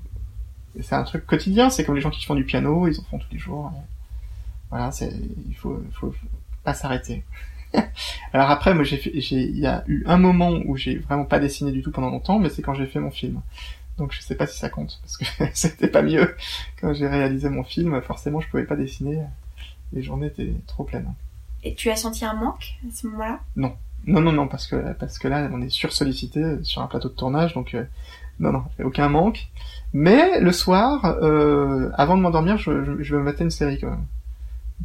c'est 0.83 0.95
un 0.95 1.05
truc 1.05 1.25
quotidien. 1.25 1.71
C'est 1.71 1.85
comme 1.85 1.95
les 1.95 2.03
gens 2.03 2.11
qui 2.11 2.25
font 2.25 2.35
du 2.35 2.45
piano, 2.45 2.87
ils 2.87 3.01
en 3.01 3.05
font 3.05 3.19
tous 3.19 3.33
les 3.33 3.39
jours. 3.39 3.73
Voilà, 4.71 4.91
c'est, 4.93 5.13
il 5.49 5.55
faut, 5.57 5.81
faut 5.93 6.15
pas 6.65 6.75
s'arrêter. 6.75 7.25
Alors 8.33 8.51
après, 8.51 8.75
moi, 8.75 8.85
j'ai 8.85 9.01
il 9.07 9.59
y 9.59 9.67
a 9.67 9.85
eu 9.87 10.05
un 10.07 10.19
moment 10.19 10.61
où 10.67 10.77
j'ai 10.77 10.97
vraiment 10.97 11.25
pas 11.25 11.39
dessiné 11.39 11.73
du 11.73 11.83
tout 11.83 11.91
pendant 11.91 12.11
longtemps, 12.11 12.39
mais 12.39 12.49
c'est 12.49 12.63
quand 12.63 12.75
j'ai 12.75 12.87
fait 12.87 13.01
mon 13.01 13.11
film. 13.11 13.41
Donc 13.99 14.13
je 14.13 14.21
sais 14.21 14.37
pas 14.37 14.47
si 14.47 14.59
ça 14.59 14.69
compte, 14.69 15.01
parce 15.03 15.17
que 15.17 15.25
c'était 15.55 15.89
pas 15.89 16.03
mieux 16.03 16.37
quand 16.81 16.95
j'ai 16.95 17.09
réalisé 17.09 17.49
mon 17.49 17.65
film. 17.65 18.01
Forcément, 18.03 18.41
je 18.41 18.49
pouvais 18.49 18.65
pas 18.65 18.77
dessiner. 18.77 19.23
Les 19.93 20.03
journées 20.03 20.27
étaient 20.27 20.55
trop 20.67 20.85
pleines. 20.85 21.13
Et 21.65 21.75
tu 21.75 21.91
as 21.91 21.97
senti 21.97 22.25
un 22.25 22.35
manque 22.35 22.77
à 22.87 22.95
ce 22.95 23.07
moment-là? 23.09 23.41
Non, 23.57 23.75
non, 24.07 24.21
non, 24.21 24.33
non, 24.33 24.47
parce 24.49 24.67
que 24.67 24.93
parce 24.95 25.19
que 25.19 25.29
là, 25.29 25.49
on 25.53 25.61
est 25.61 25.71
sursollicité 25.71 26.63
sur 26.63 26.83
un 26.83 26.87
plateau 26.87 27.09
de 27.09 27.15
tournage, 27.15 27.55
donc 27.55 27.75
euh, 27.75 27.85
non, 28.39 28.53
non, 28.53 28.65
aucun 28.85 29.09
manque. 29.09 29.49
Mais 29.93 30.41
le 30.41 30.53
soir, 30.53 31.05
euh, 31.05 31.91
avant 31.95 32.17
de 32.17 32.23
m'endormir, 32.23 32.59
je, 32.59 32.85
je, 32.85 33.03
je 33.03 33.15
vais 33.17 33.21
me 33.21 33.25
mettre 33.25 33.43
une 33.43 33.51
série 33.51 33.81
quand 33.81 33.91
même, 33.91 34.05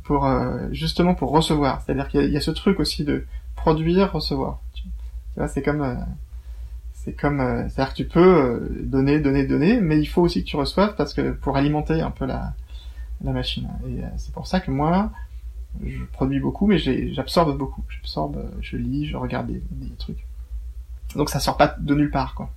pour 0.04 0.26
euh, 0.26 0.68
justement 0.72 1.16
pour 1.16 1.32
recevoir. 1.32 1.82
C'est-à-dire 1.82 2.08
qu'il 2.08 2.24
y, 2.26 2.32
y, 2.32 2.38
a 2.38 2.42
ce 2.42 2.52
truc 2.52 2.80
aussi 2.80 3.04
de 3.04 3.26
produire, 3.56 4.12
recevoir. 4.12 4.60
Tu 4.74 4.84
vois, 5.38 5.48
c'est 5.48 5.62
comme 5.62 5.82
euh, 5.82 5.96
c'est 6.94 7.14
comme 7.14 7.40
euh, 7.40 7.68
c'est-à-dire 7.70 7.94
que 7.94 7.98
tu 7.98 8.08
peux 8.08 8.20
euh, 8.20 8.70
donner, 8.84 9.20
donner, 9.20 9.46
donner, 9.46 9.80
mais 9.82 10.00
il 10.00 10.06
faut 10.06 10.22
aussi 10.22 10.44
que 10.44 10.50
tu 10.50 10.56
reçoives 10.56 10.96
parce 10.96 11.14
que 11.14 11.32
pour 11.32 11.58
alimenter 11.58 12.02
un 12.02 12.12
peu 12.12 12.26
la 12.26 12.54
la 13.24 13.32
machine. 13.32 13.70
Et 13.88 14.02
c'est 14.18 14.34
pour 14.34 14.48
ça 14.48 14.60
que 14.60 14.72
moi, 14.72 15.12
je 15.86 16.04
produis 16.12 16.40
beaucoup, 16.40 16.68
mais 16.68 16.78
j'absorbe 16.78 17.58
beaucoup. 17.58 17.84
J'absorbe, 17.90 18.52
je 18.62 18.76
lis, 18.76 19.06
je 19.06 19.16
regarde 19.16 19.48
des, 19.48 19.62
des 19.72 19.96
trucs. 19.96 20.26
Donc 21.16 21.30
ça 21.30 21.40
sort 21.40 21.56
pas 21.56 21.76
de 21.80 21.96
nulle 21.96 22.12
part, 22.12 22.36
quoi 22.36 22.50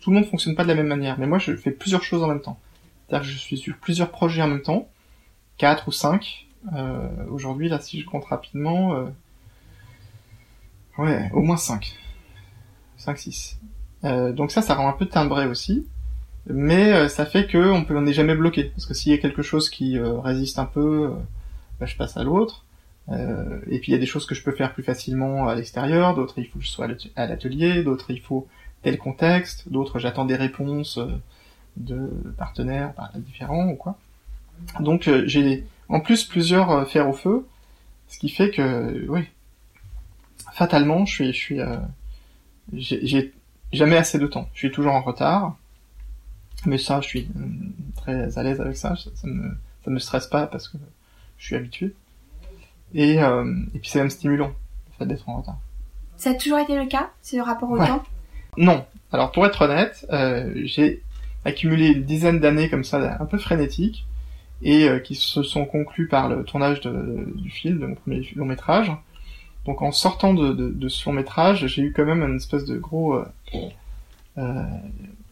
tout 0.00 0.10
le 0.10 0.16
monde 0.16 0.26
fonctionne 0.26 0.54
pas 0.54 0.62
de 0.62 0.68
la 0.68 0.74
même 0.74 0.86
manière, 0.86 1.18
mais 1.18 1.26
moi 1.26 1.38
je 1.38 1.54
fais 1.56 1.70
plusieurs 1.70 2.02
choses 2.02 2.22
en 2.22 2.28
même 2.28 2.40
temps. 2.40 2.58
C'est-à-dire 3.06 3.26
que 3.26 3.32
je 3.32 3.38
suis 3.38 3.56
sur 3.56 3.76
plusieurs 3.76 4.10
projets 4.10 4.42
en 4.42 4.48
même 4.48 4.62
temps, 4.62 4.88
quatre 5.58 5.88
ou 5.88 5.92
cinq. 5.92 6.46
Euh, 6.74 7.08
Aujourd'hui, 7.30 7.68
là, 7.68 7.78
si 7.78 8.00
je 8.00 8.06
compte 8.06 8.24
rapidement, 8.24 8.94
euh... 8.94 9.06
ouais, 10.98 11.30
au 11.32 11.42
moins 11.42 11.56
cinq, 11.56 11.94
cinq, 12.96 13.18
six. 13.18 13.58
Euh, 14.04 14.32
donc 14.32 14.50
ça, 14.50 14.62
ça 14.62 14.74
rend 14.74 14.88
un 14.88 14.92
peu 14.92 15.06
timbré 15.06 15.46
aussi, 15.46 15.86
mais 16.46 16.92
euh, 16.92 17.08
ça 17.08 17.26
fait 17.26 17.46
que 17.46 17.70
on 17.70 17.84
peut, 17.84 17.96
on 17.96 18.02
n'est 18.02 18.12
jamais 18.12 18.34
bloqué, 18.34 18.64
parce 18.64 18.86
que 18.86 18.94
s'il 18.94 19.12
y 19.12 19.14
a 19.14 19.18
quelque 19.18 19.42
chose 19.42 19.68
qui 19.68 19.98
euh, 19.98 20.18
résiste 20.20 20.58
un 20.58 20.66
peu, 20.66 21.12
bah, 21.80 21.86
je 21.86 21.96
passe 21.96 22.16
à 22.16 22.24
l'autre. 22.24 22.64
et 23.10 23.78
puis 23.80 23.90
il 23.90 23.92
y 23.92 23.96
a 23.96 23.98
des 23.98 24.06
choses 24.06 24.26
que 24.26 24.34
je 24.34 24.42
peux 24.42 24.52
faire 24.52 24.72
plus 24.74 24.82
facilement 24.84 25.48
à 25.48 25.54
l'extérieur, 25.54 26.14
d'autres 26.14 26.38
il 26.38 26.46
faut 26.46 26.58
que 26.58 26.64
je 26.64 26.70
sois 26.70 26.86
à 27.16 27.26
l'atelier, 27.26 27.82
d'autres 27.82 28.10
il 28.10 28.20
faut 28.20 28.46
tel 28.82 28.98
contexte, 28.98 29.68
d'autres 29.70 29.98
j'attends 29.98 30.24
des 30.24 30.36
réponses 30.36 30.98
euh, 30.98 31.20
de 31.76 32.10
partenaires 32.36 32.92
différents 33.16 33.68
ou 33.68 33.76
quoi. 33.76 33.98
Donc 34.80 35.08
euh, 35.08 35.24
j'ai 35.26 35.64
en 35.88 36.00
plus 36.00 36.24
plusieurs 36.24 36.70
euh, 36.70 36.84
fers 36.84 37.08
au 37.08 37.12
feu, 37.12 37.46
ce 38.08 38.18
qui 38.18 38.28
fait 38.28 38.50
que 38.50 39.06
oui, 39.08 39.22
fatalement 40.52 41.04
je 41.06 41.12
suis 41.12 41.32
je 41.32 42.80
suis 42.80 43.00
j'ai 43.08 43.32
jamais 43.72 43.96
assez 43.96 44.18
de 44.18 44.26
temps. 44.26 44.48
Je 44.52 44.58
suis 44.58 44.70
toujours 44.70 44.92
en 44.92 45.02
retard, 45.02 45.56
mais 46.66 46.78
ça 46.78 47.00
je 47.00 47.08
suis 47.08 47.28
très 47.96 48.38
à 48.38 48.42
l'aise 48.42 48.60
avec 48.60 48.76
ça. 48.76 48.94
Ça, 48.96 49.26
me 49.26 49.56
ça 49.84 49.90
me 49.90 49.98
stresse 49.98 50.26
pas 50.26 50.46
parce 50.46 50.68
que 50.68 50.78
je 51.38 51.44
suis 51.46 51.56
habitué. 51.56 51.94
Et 52.94 53.16
et 53.16 53.78
puis 53.78 53.88
c'est 53.88 53.98
même 53.98 54.10
stimulant 54.10 54.48
le 54.48 54.98
fait 54.98 55.06
d'être 55.06 55.28
en 55.28 55.38
retard. 55.38 55.58
Ça 56.18 56.30
a 56.30 56.34
toujours 56.34 56.58
été 56.58 56.76
le 56.76 56.86
cas, 56.86 57.10
c'est 57.22 57.36
le 57.36 57.44
rapport 57.44 57.70
au 57.70 57.78
temps? 57.78 58.02
Non. 58.56 58.84
Alors 59.12 59.30
pour 59.30 59.46
être 59.46 59.62
honnête, 59.62 60.04
euh, 60.10 60.52
j'ai 60.64 61.02
accumulé 61.44 61.88
une 61.88 62.02
dizaine 62.02 62.40
d'années 62.40 62.68
comme 62.68 62.82
ça, 62.82 63.16
un 63.20 63.24
peu 63.24 63.38
frénétiques, 63.38 64.04
et 64.62 64.88
euh, 64.88 64.98
qui 64.98 65.14
se 65.14 65.42
sont 65.42 65.64
conclues 65.64 66.08
par 66.08 66.28
le 66.28 66.44
tournage 66.44 66.80
de, 66.80 67.32
du 67.36 67.50
film, 67.50 67.78
de 67.78 67.86
mon 67.86 67.94
premier 67.94 68.28
long 68.34 68.46
métrage. 68.46 68.92
Donc 69.64 69.82
en 69.82 69.92
sortant 69.92 70.34
de, 70.34 70.52
de, 70.52 70.70
de 70.70 70.88
ce 70.88 71.08
long 71.08 71.14
métrage, 71.14 71.66
j'ai 71.66 71.82
eu 71.82 71.92
quand 71.92 72.04
même 72.04 72.22
une 72.22 72.36
espèce 72.36 72.64
de 72.64 72.76
gros... 72.78 73.14
Euh, 73.14 73.24
euh 74.38 74.62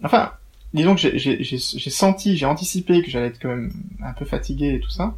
enfin, 0.04 0.32
disons 0.74 0.94
que 0.94 1.00
j'ai 1.00 1.90
senti, 1.90 2.36
j'ai 2.36 2.46
anticipé 2.46 3.02
que 3.02 3.10
j'allais 3.10 3.28
être 3.28 3.40
quand 3.40 3.48
même 3.48 3.72
un 4.02 4.12
peu 4.12 4.24
fatigué 4.24 4.74
et 4.74 4.80
tout 4.80 4.90
ça. 4.90 5.14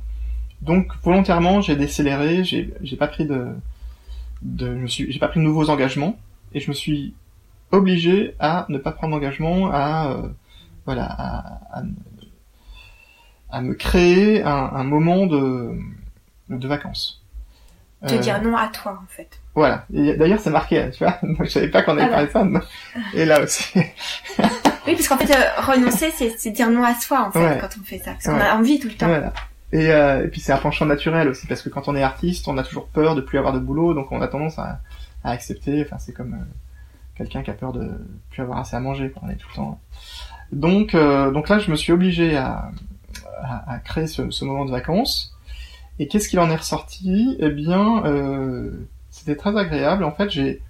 Donc 0.62 0.92
volontairement, 1.02 1.60
j'ai 1.60 1.76
décéléré, 1.76 2.44
j'ai 2.44 2.96
pas 2.98 3.08
pris 3.08 3.26
de, 3.26 3.48
de, 4.42 4.86
j'ai 4.86 5.18
pas 5.18 5.28
pris 5.28 5.40
de 5.40 5.44
nouveaux 5.44 5.70
engagements 5.70 6.18
et 6.54 6.60
je 6.60 6.68
me 6.68 6.74
suis 6.74 7.14
obligé 7.70 8.34
à 8.38 8.66
ne 8.68 8.78
pas 8.78 8.92
prendre 8.92 9.14
d'engagement, 9.14 9.70
à 9.70 10.12
euh, 10.12 10.28
voilà, 10.86 11.04
à, 11.04 11.78
à, 11.78 11.82
à, 13.50 13.60
me 13.60 13.74
créer 13.74 14.42
un, 14.42 14.70
un 14.74 14.84
moment 14.84 15.26
de, 15.26 15.72
de 16.48 16.68
vacances. 16.68 17.22
Te 18.06 18.14
euh, 18.14 18.18
dire 18.18 18.40
non 18.42 18.56
à 18.56 18.68
toi, 18.68 19.00
en 19.02 19.06
fait. 19.08 19.40
Voilà. 19.54 19.84
D'ailleurs, 19.90 20.38
c'est 20.38 20.50
marqué, 20.50 20.88
tu 20.92 21.02
vois. 21.02 21.18
je 21.40 21.50
savais 21.50 21.68
pas 21.68 21.82
qu'on 21.82 21.92
allait 21.92 22.04
ah 22.04 22.26
parler 22.26 22.26
de 22.28 22.32
ça. 22.32 22.46
Et 23.14 23.24
là 23.24 23.42
aussi. 23.42 23.72
oui, 24.86 24.94
parce 24.94 25.08
qu'en 25.08 25.18
fait, 25.18 25.34
euh, 25.34 25.60
renoncer, 25.60 26.10
c'est 26.10 26.50
dire 26.50 26.70
non 26.70 26.84
à 26.84 26.94
soi, 26.94 27.26
en 27.26 27.32
fait, 27.32 27.40
ouais. 27.40 27.58
quand 27.60 27.68
on 27.80 27.84
fait 27.84 27.98
ça. 27.98 28.12
Parce 28.12 28.26
qu'on 28.26 28.40
a 28.40 28.54
envie 28.54 28.78
tout 28.78 28.88
le 28.88 28.94
temps. 28.94 29.08
Voilà. 29.08 29.32
Et, 29.72 29.90
euh, 29.90 30.24
et 30.24 30.28
puis 30.28 30.40
c'est 30.40 30.52
un 30.52 30.58
penchant 30.58 30.86
naturel 30.86 31.28
aussi, 31.28 31.46
parce 31.46 31.60
que 31.60 31.68
quand 31.68 31.88
on 31.88 31.96
est 31.96 32.02
artiste, 32.02 32.46
on 32.48 32.56
a 32.56 32.62
toujours 32.62 32.86
peur 32.86 33.14
de 33.14 33.20
plus 33.20 33.36
avoir 33.36 33.52
de 33.52 33.58
boulot, 33.58 33.92
donc 33.94 34.12
on 34.12 34.22
a 34.22 34.28
tendance 34.28 34.58
à, 34.58 34.80
à 35.24 35.32
accepter. 35.32 35.84
Enfin, 35.84 35.98
c'est 35.98 36.12
comme 36.12 36.38
quelqu'un 37.16 37.42
qui 37.42 37.50
a 37.50 37.54
peur 37.54 37.72
de 37.72 37.90
plus 38.30 38.42
avoir 38.42 38.58
assez 38.58 38.76
à 38.76 38.80
manger, 38.80 39.10
quoi. 39.10 39.22
On 39.26 39.28
est 39.28 39.36
tout 39.36 39.48
le 39.50 39.56
temps. 39.56 39.80
Donc, 40.52 40.94
euh, 40.94 41.32
donc 41.32 41.48
là, 41.48 41.58
je 41.58 41.70
me 41.70 41.76
suis 41.76 41.92
obligé 41.92 42.36
à, 42.36 42.70
à, 43.42 43.78
créer 43.78 44.06
ce, 44.06 44.44
moment 44.44 44.64
de 44.64 44.70
vacances. 44.70 45.34
Et 45.98 46.06
qu'est-ce 46.06 46.28
qu'il 46.28 46.38
en 46.38 46.50
est 46.50 46.56
ressorti? 46.56 47.36
Eh 47.40 47.50
bien, 47.50 48.04
euh, 48.04 48.88
c'était 49.10 49.36
très 49.36 49.56
agréable. 49.56 50.04
En 50.04 50.12
fait, 50.12 50.30
j'ai, 50.30 50.62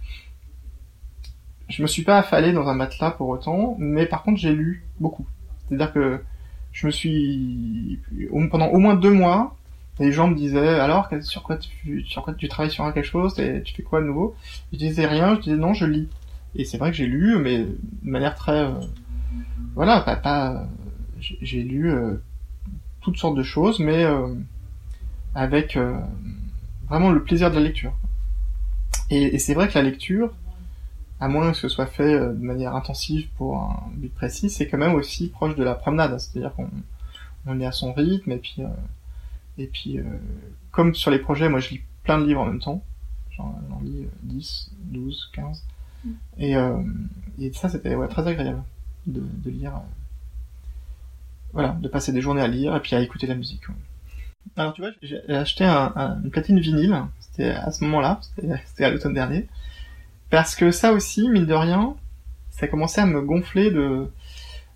je 1.69 1.83
me 1.83 1.87
suis 1.87 2.03
pas 2.03 2.19
affalé 2.19 2.53
dans 2.53 2.69
un 2.69 2.75
matelas 2.75 3.11
pour 3.11 3.29
autant, 3.29 3.77
mais 3.79 4.07
par 4.07 4.23
contre, 4.23 4.39
j'ai 4.39 4.53
lu 4.53 4.85
beaucoup. 5.01 5.27
C'est-à-dire 5.69 5.93
que 5.93 6.23
je 6.73 6.87
me 6.87 6.91
suis 6.91 8.01
pendant 8.51 8.69
au 8.69 8.79
moins 8.79 8.95
deux 8.95 9.13
mois, 9.13 9.57
les 9.99 10.13
gens 10.13 10.29
me 10.29 10.35
disaient 10.35 10.79
alors 10.79 11.09
sur 11.23 11.43
quoi 11.43 11.57
tu 11.57 12.05
sur 12.05 12.23
quoi 12.23 12.33
tu 12.35 12.49
travailles 12.49 12.71
sur 12.71 12.93
quelque 12.95 13.05
chose? 13.05 13.35
Tu 13.35 13.75
fais 13.75 13.83
quoi 13.83 14.01
de 14.01 14.07
nouveau? 14.07 14.35
Je 14.73 14.79
disais 14.79 15.07
rien, 15.07 15.35
je 15.35 15.41
disais 15.41 15.57
non, 15.57 15.75
je 15.75 15.87
lis. 15.87 16.09
Et 16.55 16.65
c'est 16.65 16.79
vrai 16.79 16.91
que 16.91 16.97
j'ai 16.97 17.07
lu, 17.07 17.37
mais 17.39 17.59
de 17.59 17.79
manière 18.03 18.35
très, 18.35 18.65
euh, 18.65 18.73
voilà, 19.75 20.01
pas, 20.01 20.17
pas 20.17 20.67
j'ai 21.21 21.63
lu 21.63 21.91
euh, 21.91 22.15
toutes 23.11 23.19
sortes 23.19 23.37
de 23.37 23.43
choses, 23.43 23.79
mais 23.79 24.05
euh, 24.05 24.35
avec 25.35 25.77
euh, 25.77 25.99
vraiment 26.89 27.11
le 27.11 27.23
plaisir 27.23 27.51
de 27.51 27.57
la 27.57 27.63
lecture. 27.63 27.93
Et, 29.11 29.35
et 29.35 29.39
c'est 29.39 29.55
vrai 29.55 29.69
que 29.69 29.75
la 29.75 29.83
lecture, 29.83 30.33
à 31.21 31.29
moins 31.29 31.51
que 31.53 31.57
ce 31.57 31.69
soit 31.69 31.87
fait 31.87 32.19
de 32.19 32.45
manière 32.45 32.75
intensive 32.75 33.29
pour 33.37 33.57
un 33.57 33.91
but 33.95 34.13
précis, 34.15 34.51
c'est 34.51 34.69
quand 34.69 34.79
même 34.79 34.95
aussi 34.95 35.29
proche 35.29 35.57
de 35.57 35.65
la 35.65 35.75
promenade. 35.75 36.19
C'est-à-dire 36.19 36.55
qu'on 36.55 36.71
on 37.47 37.61
est 37.61 37.67
à 37.67 37.73
son 37.73 37.93
rythme, 37.93 38.33
et 38.33 38.37
puis, 38.37 38.63
et 39.57 39.67
puis 39.67 39.99
comme 40.71 40.95
sur 40.95 41.11
les 41.11 41.19
projets, 41.19 41.49
moi 41.49 41.61
je 41.61 41.71
lis 41.71 41.81
plein 42.05 42.19
de 42.19 42.27
livres 42.27 42.41
en 42.41 42.47
même 42.47 42.61
temps. 42.61 42.83
J'en 43.37 43.55
lis 43.83 44.07
10, 44.25 44.71
12, 44.91 45.31
15. 45.33 45.65
Et, 46.39 46.57
euh, 46.57 46.83
et 47.39 47.53
ça, 47.53 47.69
c'était 47.69 47.95
ouais, 47.95 48.09
très 48.09 48.27
agréable 48.27 48.63
de, 49.07 49.21
de 49.21 49.51
lire. 49.51 49.81
Euh, 51.49 51.53
voilà, 51.53 51.77
de 51.81 51.89
passer 51.89 52.13
des 52.13 52.21
journées 52.21 52.43
à 52.43 52.47
lire 52.47 52.77
et 52.77 52.81
puis 52.81 52.95
à 52.95 53.01
écouter 53.01 53.27
la 53.27 53.35
musique. 53.35 53.63
Alors 54.57 54.73
tu 54.73 54.83
vois, 54.83 54.91
j'ai 55.03 55.21
acheté 55.29 55.65
un, 55.65 55.93
un, 55.97 56.23
une 56.23 56.31
platine 56.31 56.59
vinyle, 56.59 56.97
c'était 57.21 57.51
à 57.51 57.71
ce 57.71 57.85
moment-là, 57.85 58.21
c'était 58.67 58.85
à 58.85 58.91
l'automne 58.91 59.15
dernier, 59.15 59.47
parce 60.31 60.55
que 60.55 60.71
ça 60.71 60.93
aussi, 60.93 61.29
mine 61.29 61.47
de 61.47 61.55
rien, 61.55 61.95
ça 62.51 62.67
commençait 62.67 63.01
à 63.01 63.07
me 63.07 63.21
gonfler 63.21 63.71
de 63.71 64.11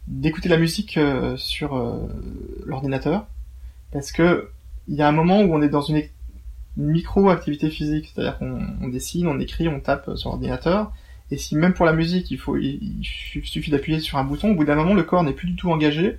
d'écouter 0.09 0.49
la 0.49 0.57
musique 0.57 0.97
euh, 0.97 1.37
sur 1.37 1.76
euh, 1.76 2.09
l'ordinateur, 2.64 3.26
parce 3.93 4.12
que 4.12 4.50
il 4.88 4.97
y 4.97 5.02
a 5.02 5.09
un 5.09 5.12
moment 5.12 5.43
où 5.43 5.55
on 5.55 5.62
est 5.62 5.69
dans 5.69 5.81
une, 5.81 6.02
une 6.76 6.87
micro-activité 6.87 7.71
physique, 7.71 8.11
c'est-à-dire 8.12 8.38
qu'on 8.38 8.61
on 8.81 8.88
dessine, 8.88 9.29
on 9.29 9.38
écrit, 9.38 9.69
on 9.69 9.79
tape 9.79 10.11
sur 10.17 10.31
l'ordinateur, 10.31 10.93
et 11.31 11.37
si 11.37 11.57
même 11.57 11.73
pour 11.73 11.87
la 11.87 11.93
musique, 11.93 12.31
il 12.31 12.38
faut, 12.38 12.57
il, 12.57 13.00
suffit 13.02 13.71
d'appuyer 13.71 14.00
sur 14.00 14.19
un 14.19 14.25
bouton, 14.25 14.50
au 14.50 14.55
bout 14.55 14.64
d'un 14.64 14.75
moment, 14.75 14.95
le 14.95 15.02
corps 15.02 15.23
n'est 15.23 15.33
plus 15.33 15.49
du 15.49 15.57
tout 15.57 15.71
engagé, 15.71 16.19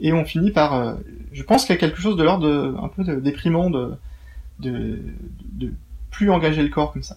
et 0.00 0.12
on 0.12 0.24
finit 0.24 0.50
par, 0.50 0.74
euh, 0.74 0.94
je 1.32 1.42
pense 1.42 1.64
qu'il 1.64 1.74
y 1.74 1.78
a 1.78 1.80
quelque 1.80 2.00
chose 2.00 2.16
de 2.16 2.22
l'ordre 2.22 2.76
un 2.82 2.88
peu 2.88 3.04
de, 3.04 3.16
déprimant 3.16 3.70
de, 3.70 3.94
de, 4.60 5.00
de, 5.52 5.72
plus 6.10 6.30
engager 6.30 6.62
le 6.62 6.68
corps 6.68 6.92
comme 6.92 7.02
ça. 7.02 7.16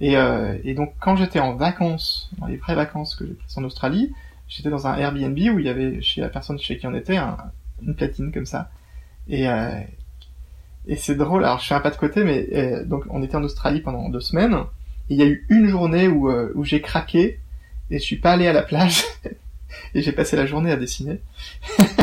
Et, 0.00 0.16
euh, 0.16 0.56
et 0.64 0.74
donc 0.74 0.94
quand 1.00 1.16
j'étais 1.16 1.40
en 1.40 1.54
vacances, 1.54 2.30
dans 2.38 2.46
les 2.46 2.56
vraies 2.56 2.74
vacances 2.74 3.14
que 3.14 3.26
j'ai 3.26 3.32
prises 3.32 3.58
en 3.58 3.64
Australie, 3.64 4.12
j'étais 4.48 4.70
dans 4.70 4.86
un 4.86 4.96
Airbnb 4.96 5.36
où 5.36 5.58
il 5.58 5.64
y 5.64 5.68
avait 5.68 6.00
chez 6.02 6.20
la 6.20 6.28
personne 6.28 6.58
chez 6.58 6.78
qui 6.78 6.86
on 6.86 6.94
était 6.94 7.16
un, 7.16 7.36
une 7.82 7.94
platine 7.94 8.32
comme 8.32 8.46
ça. 8.46 8.70
Et, 9.28 9.48
euh, 9.48 9.80
et 10.86 10.96
c'est 10.96 11.16
drôle. 11.16 11.44
Alors 11.44 11.58
je 11.58 11.66
fais 11.66 11.74
un 11.74 11.80
pas 11.80 11.90
de 11.90 11.96
côté, 11.96 12.22
mais 12.24 12.48
euh, 12.52 12.84
donc 12.84 13.04
on 13.10 13.22
était 13.22 13.36
en 13.36 13.42
Australie 13.42 13.80
pendant 13.80 14.08
deux 14.08 14.20
semaines 14.20 14.56
il 15.10 15.16
y 15.16 15.22
a 15.22 15.26
eu 15.26 15.46
une 15.48 15.68
journée 15.68 16.08
où, 16.08 16.30
euh, 16.30 16.52
où 16.54 16.64
j'ai 16.64 16.80
craqué 16.80 17.38
et 17.90 17.98
je 17.98 18.04
suis 18.04 18.16
pas 18.16 18.32
allé 18.32 18.46
à 18.46 18.52
la 18.52 18.62
plage 18.62 19.04
et 19.94 20.02
j'ai 20.02 20.12
passé 20.12 20.36
la 20.36 20.46
journée 20.46 20.70
à 20.70 20.76
dessiner 20.76 21.20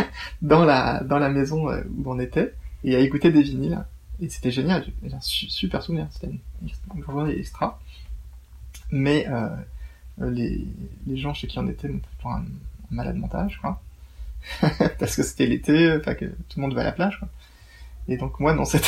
dans 0.45 0.63
la 0.63 1.03
dans 1.03 1.19
la 1.19 1.29
maison 1.29 1.69
euh, 1.69 1.81
où 1.97 2.11
on 2.11 2.19
était 2.19 2.53
et 2.83 2.95
à 2.95 2.99
écouter 2.99 3.31
des 3.31 3.41
vinyles 3.41 3.83
et 4.21 4.29
c'était 4.29 4.51
génial, 4.51 4.85
j'ai 5.03 5.13
un 5.13 5.19
su- 5.19 5.49
super 5.49 5.83
souvenir, 5.83 6.07
c'était 6.11 6.27
une, 6.61 7.03
journée 7.03 7.37
extra. 7.37 7.79
Mais 8.91 9.27
euh, 9.27 9.49
les, 10.19 10.65
les 11.05 11.17
gens 11.17 11.33
chez 11.33 11.47
qui 11.47 11.59
on 11.59 11.67
était 11.67 11.89
m'ont 11.89 11.99
pour 12.19 12.31
un, 12.31 12.39
un 12.41 12.95
malade 12.95 13.17
mental, 13.17 13.49
je 13.49 13.57
crois. 13.57 13.81
Parce 14.99 15.15
que 15.15 15.23
c'était 15.23 15.47
l'été, 15.47 15.93
enfin 15.99 16.15
que 16.15 16.25
tout 16.25 16.57
le 16.57 16.61
monde 16.61 16.73
va 16.73 16.81
à 16.81 16.85
la 16.85 16.91
plage, 16.91 17.19
quoi. 17.19 17.27
Et 18.07 18.17
donc 18.17 18.39
moi, 18.39 18.53
non, 18.53 18.63
c'était, 18.65 18.87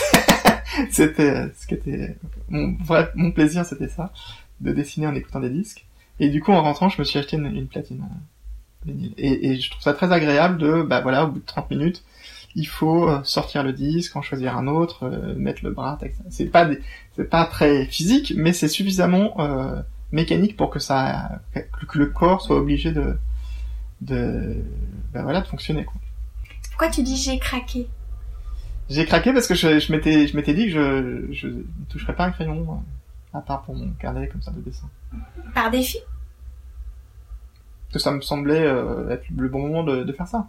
c'était, 0.91 1.51
ce 1.57 1.67
qui 1.67 1.73
était, 1.73 2.15
mon 2.49 2.77
vrai, 2.83 3.11
mon 3.15 3.31
plaisir, 3.31 3.65
c'était 3.65 3.89
ça, 3.89 4.13
de 4.61 4.71
dessiner 4.71 5.07
en 5.07 5.15
écoutant 5.15 5.39
des 5.39 5.49
disques. 5.49 5.85
Et 6.19 6.29
du 6.29 6.41
coup, 6.41 6.51
en 6.51 6.61
rentrant, 6.61 6.89
je 6.89 6.99
me 6.99 7.03
suis 7.03 7.19
acheté 7.19 7.35
une, 7.35 7.47
une 7.47 7.67
platine. 7.67 8.07
Et, 9.17 9.51
et 9.51 9.59
je 9.59 9.69
trouve 9.69 9.81
ça 9.81 9.93
très 9.93 10.11
agréable 10.11 10.57
de, 10.57 10.81
bah 10.83 11.01
voilà, 11.01 11.25
au 11.25 11.27
bout 11.27 11.39
de 11.39 11.45
30 11.45 11.69
minutes, 11.71 12.03
il 12.55 12.67
faut 12.67 13.07
euh, 13.09 13.19
sortir 13.23 13.63
le 13.63 13.73
disque, 13.73 14.15
en 14.15 14.21
choisir 14.21 14.57
un 14.57 14.67
autre, 14.67 15.03
euh, 15.05 15.35
mettre 15.35 15.63
le 15.63 15.71
bras. 15.71 15.97
C'est 16.29 16.45
pas 16.45 16.65
des- 16.65 16.79
c'est 17.15 17.29
pas 17.29 17.45
très 17.45 17.85
physique, 17.85 18.33
mais 18.35 18.53
c'est 18.53 18.67
suffisamment 18.67 19.39
euh, 19.39 19.81
mécanique 20.11 20.55
pour 20.57 20.69
que 20.69 20.79
ça, 20.79 21.41
que 21.53 21.97
le 21.99 22.07
corps 22.07 22.41
soit 22.41 22.57
obligé 22.57 22.91
de, 22.91 23.17
de, 24.01 24.55
bah 25.13 25.23
voilà, 25.23 25.41
de 25.41 25.47
fonctionner. 25.47 25.83
Quoi. 25.85 25.95
Pourquoi 26.69 26.89
tu 26.89 27.03
dis 27.03 27.17
j'ai 27.17 27.37
craqué? 27.39 27.87
J'ai 28.89 29.05
craqué 29.05 29.33
parce 29.33 29.47
que 29.47 29.55
je, 29.55 29.79
je 29.79 29.91
m'étais, 29.91 30.27
je 30.27 30.35
m'étais 30.37 30.53
dit 30.53 30.65
que 30.67 30.71
je, 30.71 31.33
je 31.33 31.47
ne 31.47 31.61
toucherais 31.89 32.15
pas 32.15 32.25
un 32.25 32.31
crayon, 32.31 32.81
à 33.33 33.41
part 33.41 33.63
pour 33.63 33.75
mon 33.75 33.89
carnet 33.99 34.27
comme 34.29 34.41
ça 34.41 34.51
de 34.51 34.61
dessin. 34.61 34.89
Par 35.53 35.69
défi? 35.71 35.97
Que 37.91 37.99
ça 37.99 38.11
me 38.11 38.21
semblait 38.21 38.65
euh, 38.65 39.09
être 39.09 39.25
le 39.35 39.47
bon 39.47 39.67
moment 39.67 39.83
de, 39.83 40.03
de 40.03 40.11
faire 40.13 40.27
ça. 40.27 40.47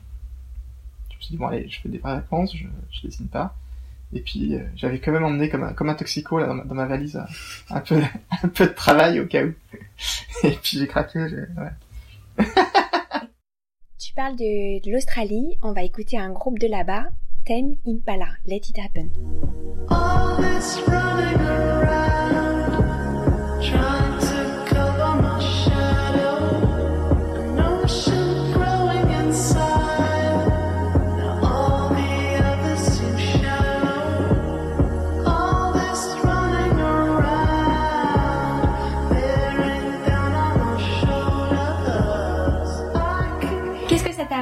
Je 1.11 1.16
me 1.16 1.21
suis 1.21 1.33
dit, 1.33 1.37
bon 1.38 1.47
allez, 1.47 1.68
je 1.68 1.80
fais 1.80 1.88
des 1.88 1.99
vraies 1.99 2.16
vacances, 2.16 2.57
je, 2.57 2.64
je 2.90 3.07
dessine 3.07 3.28
pas. 3.28 3.54
Et 4.12 4.21
puis 4.21 4.54
euh, 4.54 4.64
j'avais 4.75 4.99
quand 5.00 5.12
même 5.12 5.25
emmené 5.25 5.49
comme 5.50 5.64
un, 5.64 5.73
comme 5.75 5.90
un 5.90 5.95
toxico 5.95 6.38
là, 6.38 6.47
dans, 6.47 6.54
ma, 6.54 6.64
dans 6.64 6.75
ma 6.75 6.87
valise 6.87 7.23
un, 7.68 7.80
peu, 7.80 8.00
un 8.42 8.49
peu 8.49 8.66
de 8.66 8.73
travail 8.73 9.21
au 9.21 9.26
cas 9.26 9.45
où. 9.45 9.52
Et 10.45 10.52
puis 10.52 10.78
j'ai 10.78 10.87
craqué. 10.87 11.18
Ouais. 11.18 12.45
Tu 13.99 14.12
parles 14.14 14.37
de, 14.37 14.80
de 14.85 14.92
l'Australie, 14.92 15.59
on 15.61 15.73
va 15.73 15.83
écouter 15.83 16.16
un 16.18 16.30
groupe 16.30 16.59
de 16.61 16.68
là-bas, 16.68 17.09
Tame 17.45 17.75
Impala, 17.87 18.28
Let 18.47 18.68
It 18.68 18.78
Happen. 18.78 19.11
All 19.90 20.38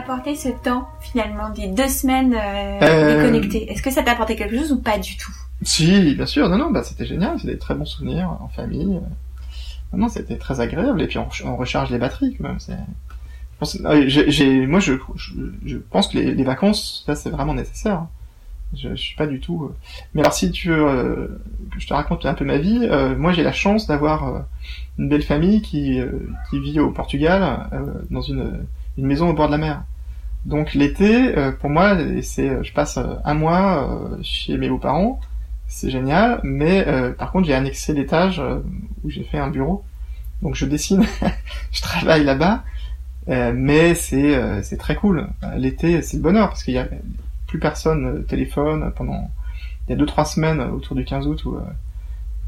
apporté 0.06 0.36
ce 0.36 0.48
temps 0.48 0.88
finalement 1.00 1.50
des 1.50 1.66
deux 1.68 1.88
semaines 1.88 2.34
euh, 2.34 2.78
Euh, 2.82 3.16
déconnectées? 3.22 3.70
Est-ce 3.70 3.82
que 3.82 3.90
ça 3.90 4.02
t'a 4.02 4.12
apporté 4.12 4.36
quelque 4.36 4.56
chose 4.56 4.72
ou 4.72 4.80
pas 4.80 4.98
du 4.98 5.16
tout? 5.16 5.32
Si, 5.62 6.14
bien 6.14 6.26
sûr, 6.26 6.48
non, 6.48 6.58
non, 6.58 6.70
bah 6.70 6.84
c'était 6.84 7.06
génial, 7.06 7.38
c'est 7.40 7.48
des 7.48 7.58
très 7.58 7.74
bons 7.74 7.84
souvenirs 7.86 8.30
en 8.40 8.48
famille. 8.48 9.00
Non, 9.92 9.98
non, 9.98 10.08
c'était 10.08 10.36
très 10.36 10.60
agréable. 10.60 11.02
Et 11.02 11.06
puis 11.06 11.18
on, 11.18 11.28
on 11.44 11.56
recharge 11.56 11.90
les 11.90 11.98
batteries 11.98 12.36
quand 12.36 12.44
même. 12.48 12.60
C'est... 12.60 12.72
je 12.72 13.58
pense- 13.58 13.78
ah 13.84 13.94
j'ai, 14.06 14.66
moi, 14.66 14.78
je, 14.80 14.94
je, 15.16 15.32
je 15.64 15.76
pense 15.78 16.08
que 16.08 16.18
les, 16.18 16.34
les 16.34 16.44
vacances, 16.44 17.02
ça, 17.06 17.14
c'est 17.16 17.30
vraiment 17.30 17.54
nécessaire. 17.54 18.06
Je, 18.76 18.90
je 18.90 18.94
suis 18.96 19.16
pas 19.16 19.26
du 19.26 19.40
tout. 19.40 19.64
euh, 19.64 19.74
Mais 20.14 20.20
alors, 20.22 20.34
si 20.34 20.50
tu 20.50 20.68
veux 20.68 20.86
euh, 20.86 21.40
que 21.72 21.80
je 21.80 21.86
te 21.86 21.94
raconte 21.94 22.26
un 22.26 22.34
peu 22.34 22.44
ma 22.44 22.58
vie, 22.58 22.80
euh, 22.82 23.16
moi, 23.16 23.32
j'ai 23.32 23.42
la 23.44 23.52
chance 23.52 23.86
d'avoir 23.86 24.28
euh, 24.28 24.38
une 24.98 25.08
belle 25.08 25.22
famille 25.22 25.62
qui, 25.62 26.00
euh, 26.00 26.28
qui 26.50 26.58
vit 26.60 26.78
au 26.80 26.90
Portugal, 26.90 27.68
euh, 27.72 27.80
dans 28.10 28.22
une, 28.22 28.64
une 28.98 29.06
maison 29.06 29.28
au 29.30 29.34
bord 29.34 29.46
de 29.46 29.52
la 29.52 29.58
mer. 29.58 29.82
Donc 30.46 30.74
l'été, 30.74 31.36
euh, 31.36 31.52
pour 31.52 31.70
moi, 31.70 31.98
c'est, 32.22 32.64
je 32.64 32.72
passe 32.72 32.96
euh, 32.96 33.16
un 33.24 33.34
mois 33.34 33.90
euh, 33.90 34.18
chez 34.22 34.56
mes 34.56 34.68
beaux-parents 34.68 35.20
c'est 35.68 35.90
génial, 35.90 36.40
mais 36.44 36.86
euh, 36.86 37.12
par 37.12 37.32
contre 37.32 37.46
j'ai 37.46 37.54
annexé 37.54 37.92
l'étage 37.92 38.40
euh, 38.40 38.60
où 39.02 39.10
j'ai 39.10 39.24
fait 39.24 39.38
un 39.38 39.50
bureau, 39.50 39.84
donc 40.42 40.54
je 40.54 40.64
dessine, 40.64 41.04
je 41.72 41.82
travaille 41.82 42.24
là-bas, 42.24 42.64
euh, 43.28 43.52
mais 43.54 43.94
c'est 43.94 44.36
euh, 44.36 44.62
c'est 44.62 44.76
très 44.76 44.94
cool. 44.94 45.28
L'été 45.56 46.02
c'est 46.02 46.16
le 46.18 46.22
bonheur 46.22 46.48
parce 46.48 46.62
qu'il 46.62 46.74
y 46.74 46.78
a 46.78 46.88
plus 47.46 47.58
personne 47.58 48.06
euh, 48.06 48.22
téléphone 48.22 48.92
pendant 48.94 49.30
il 49.86 49.90
y 49.90 49.94
a 49.94 49.96
deux 49.96 50.06
trois 50.06 50.24
semaines 50.24 50.60
autour 50.60 50.96
du 50.96 51.04
15 51.04 51.26
août 51.26 51.44
où 51.44 51.56
euh, 51.56 51.60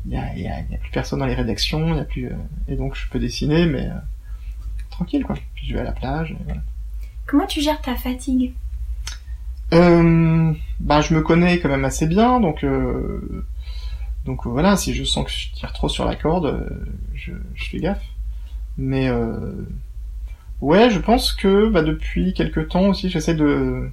il 0.07 0.13
y, 0.13 0.49
a, 0.49 0.79
plus 0.81 0.91
personne 0.93 1.19
dans 1.19 1.27
les 1.27 1.35
rédactions, 1.35 1.97
y 1.97 2.01
a 2.01 2.05
plus 2.05 2.27
euh, 2.27 2.37
et 2.69 2.77
donc 2.77 2.95
je 2.95 3.09
peux 3.11 3.19
dessiner 3.19 3.67
mais 3.67 3.89
euh, 3.89 3.99
tranquille 4.91 5.25
quoi. 5.25 5.37
Puis 5.55 5.67
je 5.67 5.75
vais 5.75 5.81
à 5.81 5.85
la 5.85 5.93
plage. 5.93 6.37
Comment 7.29 7.47
tu 7.47 7.61
gères 7.61 7.81
ta 7.83 7.95
fatigue 7.95 8.55
bah, 9.71 11.03
je 11.03 11.13
me 11.13 11.21
connais 11.21 11.61
quand 11.61 11.69
même 11.69 11.85
assez 11.85 12.07
bien, 12.07 12.41
donc 12.41 12.65
euh, 12.65 13.45
donc 14.25 14.47
voilà, 14.47 14.77
si 14.79 14.95
je 14.95 15.05
sens 15.05 15.27
que 15.27 15.31
je 15.31 15.53
tire 15.53 15.75
trop 15.75 15.91
sur 15.91 16.07
la 16.07 16.17
corde, 16.17 16.47
euh, 16.47 16.65
je, 17.15 17.33
fais 17.55 17.79
gaffe. 17.79 18.03
Mais 18.79 19.11
ouais, 20.63 20.89
je 20.89 20.99
pense 20.99 21.35
que 21.35 21.69
bah, 21.69 21.83
depuis 21.83 22.33
quelques 22.33 22.69
temps 22.69 22.87
aussi, 22.87 23.11
j'essaie 23.11 23.35
de 23.35 23.91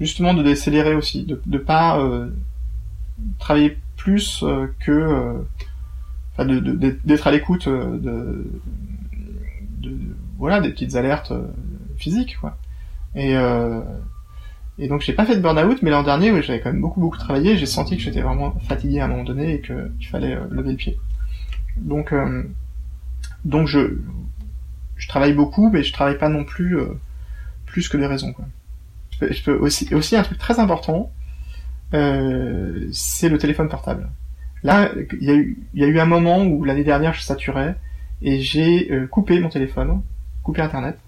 justement 0.00 0.32
de 0.32 0.42
décélérer 0.42 0.94
aussi, 0.94 1.24
de 1.24 1.40
de 1.44 1.58
pas 1.58 2.00
travailler 3.38 3.76
plus 3.96 4.42
que 4.80 5.44
de 6.38 6.98
d'être 7.04 7.26
à 7.26 7.30
l'écoute 7.30 7.68
de 7.68 8.46
voilà 10.38 10.60
des 10.60 10.70
petites 10.70 10.94
alertes 10.94 11.34
physiques 12.04 12.36
quoi. 12.40 12.56
Et 13.14 13.36
euh, 13.36 13.80
et 14.78 14.88
donc 14.88 15.02
j'ai 15.02 15.12
pas 15.12 15.24
fait 15.24 15.36
de 15.36 15.40
burn-out, 15.40 15.82
mais 15.82 15.90
l'an 15.90 16.02
dernier, 16.02 16.32
oui, 16.32 16.42
j'avais 16.42 16.60
quand 16.60 16.72
même 16.72 16.80
beaucoup 16.80 17.00
beaucoup 17.00 17.18
travaillé. 17.18 17.56
J'ai 17.56 17.66
senti 17.66 17.96
que 17.96 18.02
j'étais 18.02 18.22
vraiment 18.22 18.58
fatigué 18.60 19.00
à 19.00 19.04
un 19.04 19.08
moment 19.08 19.24
donné 19.24 19.54
et 19.54 19.60
que 19.60 19.88
qu'il 19.98 20.08
fallait 20.08 20.34
euh, 20.34 20.46
lever 20.50 20.70
le 20.70 20.76
pied. 20.76 20.98
Donc 21.76 22.12
euh, 22.12 22.42
donc 23.44 23.68
je 23.68 23.98
je 24.96 25.08
travaille 25.08 25.32
beaucoup, 25.32 25.70
mais 25.70 25.82
je 25.82 25.92
travaille 25.92 26.18
pas 26.18 26.28
non 26.28 26.44
plus 26.44 26.78
euh, 26.78 26.86
plus 27.66 27.88
que 27.88 27.96
des 27.96 28.06
raisons. 28.06 28.32
Quoi. 28.32 28.46
Je 29.20 29.42
peux, 29.44 29.56
aussi 29.56 29.94
aussi 29.94 30.16
un 30.16 30.22
truc 30.22 30.38
très 30.38 30.58
important, 30.58 31.12
c'est 31.92 33.28
le 33.28 33.38
téléphone 33.38 33.68
portable. 33.68 34.08
Là, 34.64 34.90
il 35.20 35.24
y 35.24 35.30
a 35.30 35.34
eu 35.34 35.56
il 35.74 35.80
y 35.82 35.84
a 35.84 35.86
eu 35.86 36.00
un 36.00 36.06
moment 36.06 36.44
où 36.44 36.64
l'année 36.64 36.82
dernière 36.82 37.14
je 37.14 37.22
saturais 37.22 37.76
et 38.22 38.40
j'ai 38.40 38.90
coupé 39.10 39.38
mon 39.38 39.50
téléphone, 39.50 40.02
coupé 40.42 40.62
Internet 40.62 40.98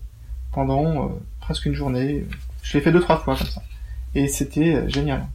pendant 0.57 1.05
euh, 1.05 1.09
presque 1.39 1.67
une 1.67 1.75
journée. 1.75 2.25
Je 2.63 2.77
l'ai 2.77 2.83
fait 2.83 2.91
deux 2.91 3.01
trois 3.01 3.19
fois 3.19 3.37
comme 3.37 3.47
ça. 3.47 3.63
Et 4.15 4.27
c'était 4.27 4.75
euh, 4.75 4.89
génial. 4.89 5.27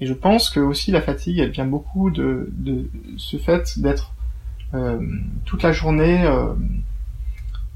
Et 0.00 0.06
je 0.06 0.12
pense 0.12 0.50
que 0.50 0.58
aussi 0.58 0.90
la 0.90 1.00
fatigue, 1.00 1.38
elle 1.38 1.52
vient 1.52 1.64
beaucoup 1.64 2.10
de, 2.10 2.50
ce 3.16 3.36
fait 3.36 3.78
d'être 3.78 4.12
euh, 4.74 5.00
toute 5.44 5.62
la 5.62 5.70
journée, 5.70 6.24
euh, 6.24 6.54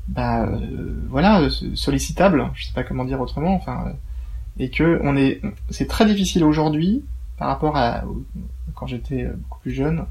bah, 0.09 0.49
voilà, 1.09 1.49
sollicitable. 1.75 2.51
Je 2.55 2.67
sais 2.67 2.73
pas 2.73 2.83
comment 2.83 3.05
dire 3.05 3.21
autrement. 3.21 3.55
Enfin, 3.55 3.93
et 4.59 4.69
que 4.69 5.01
on 5.05 5.17
est, 5.17 5.41
c'est 5.71 5.87
très 5.87 6.05
difficile 6.05 6.45
aujourd'hui 6.45 7.05
par 7.39 7.49
rapport 7.49 7.77
à 7.77 8.03
quand 8.75 8.89
j'étais 8.89 9.25
beaucoup 9.25 9.61
plus 9.61 9.73
jeune, 9.73 10.05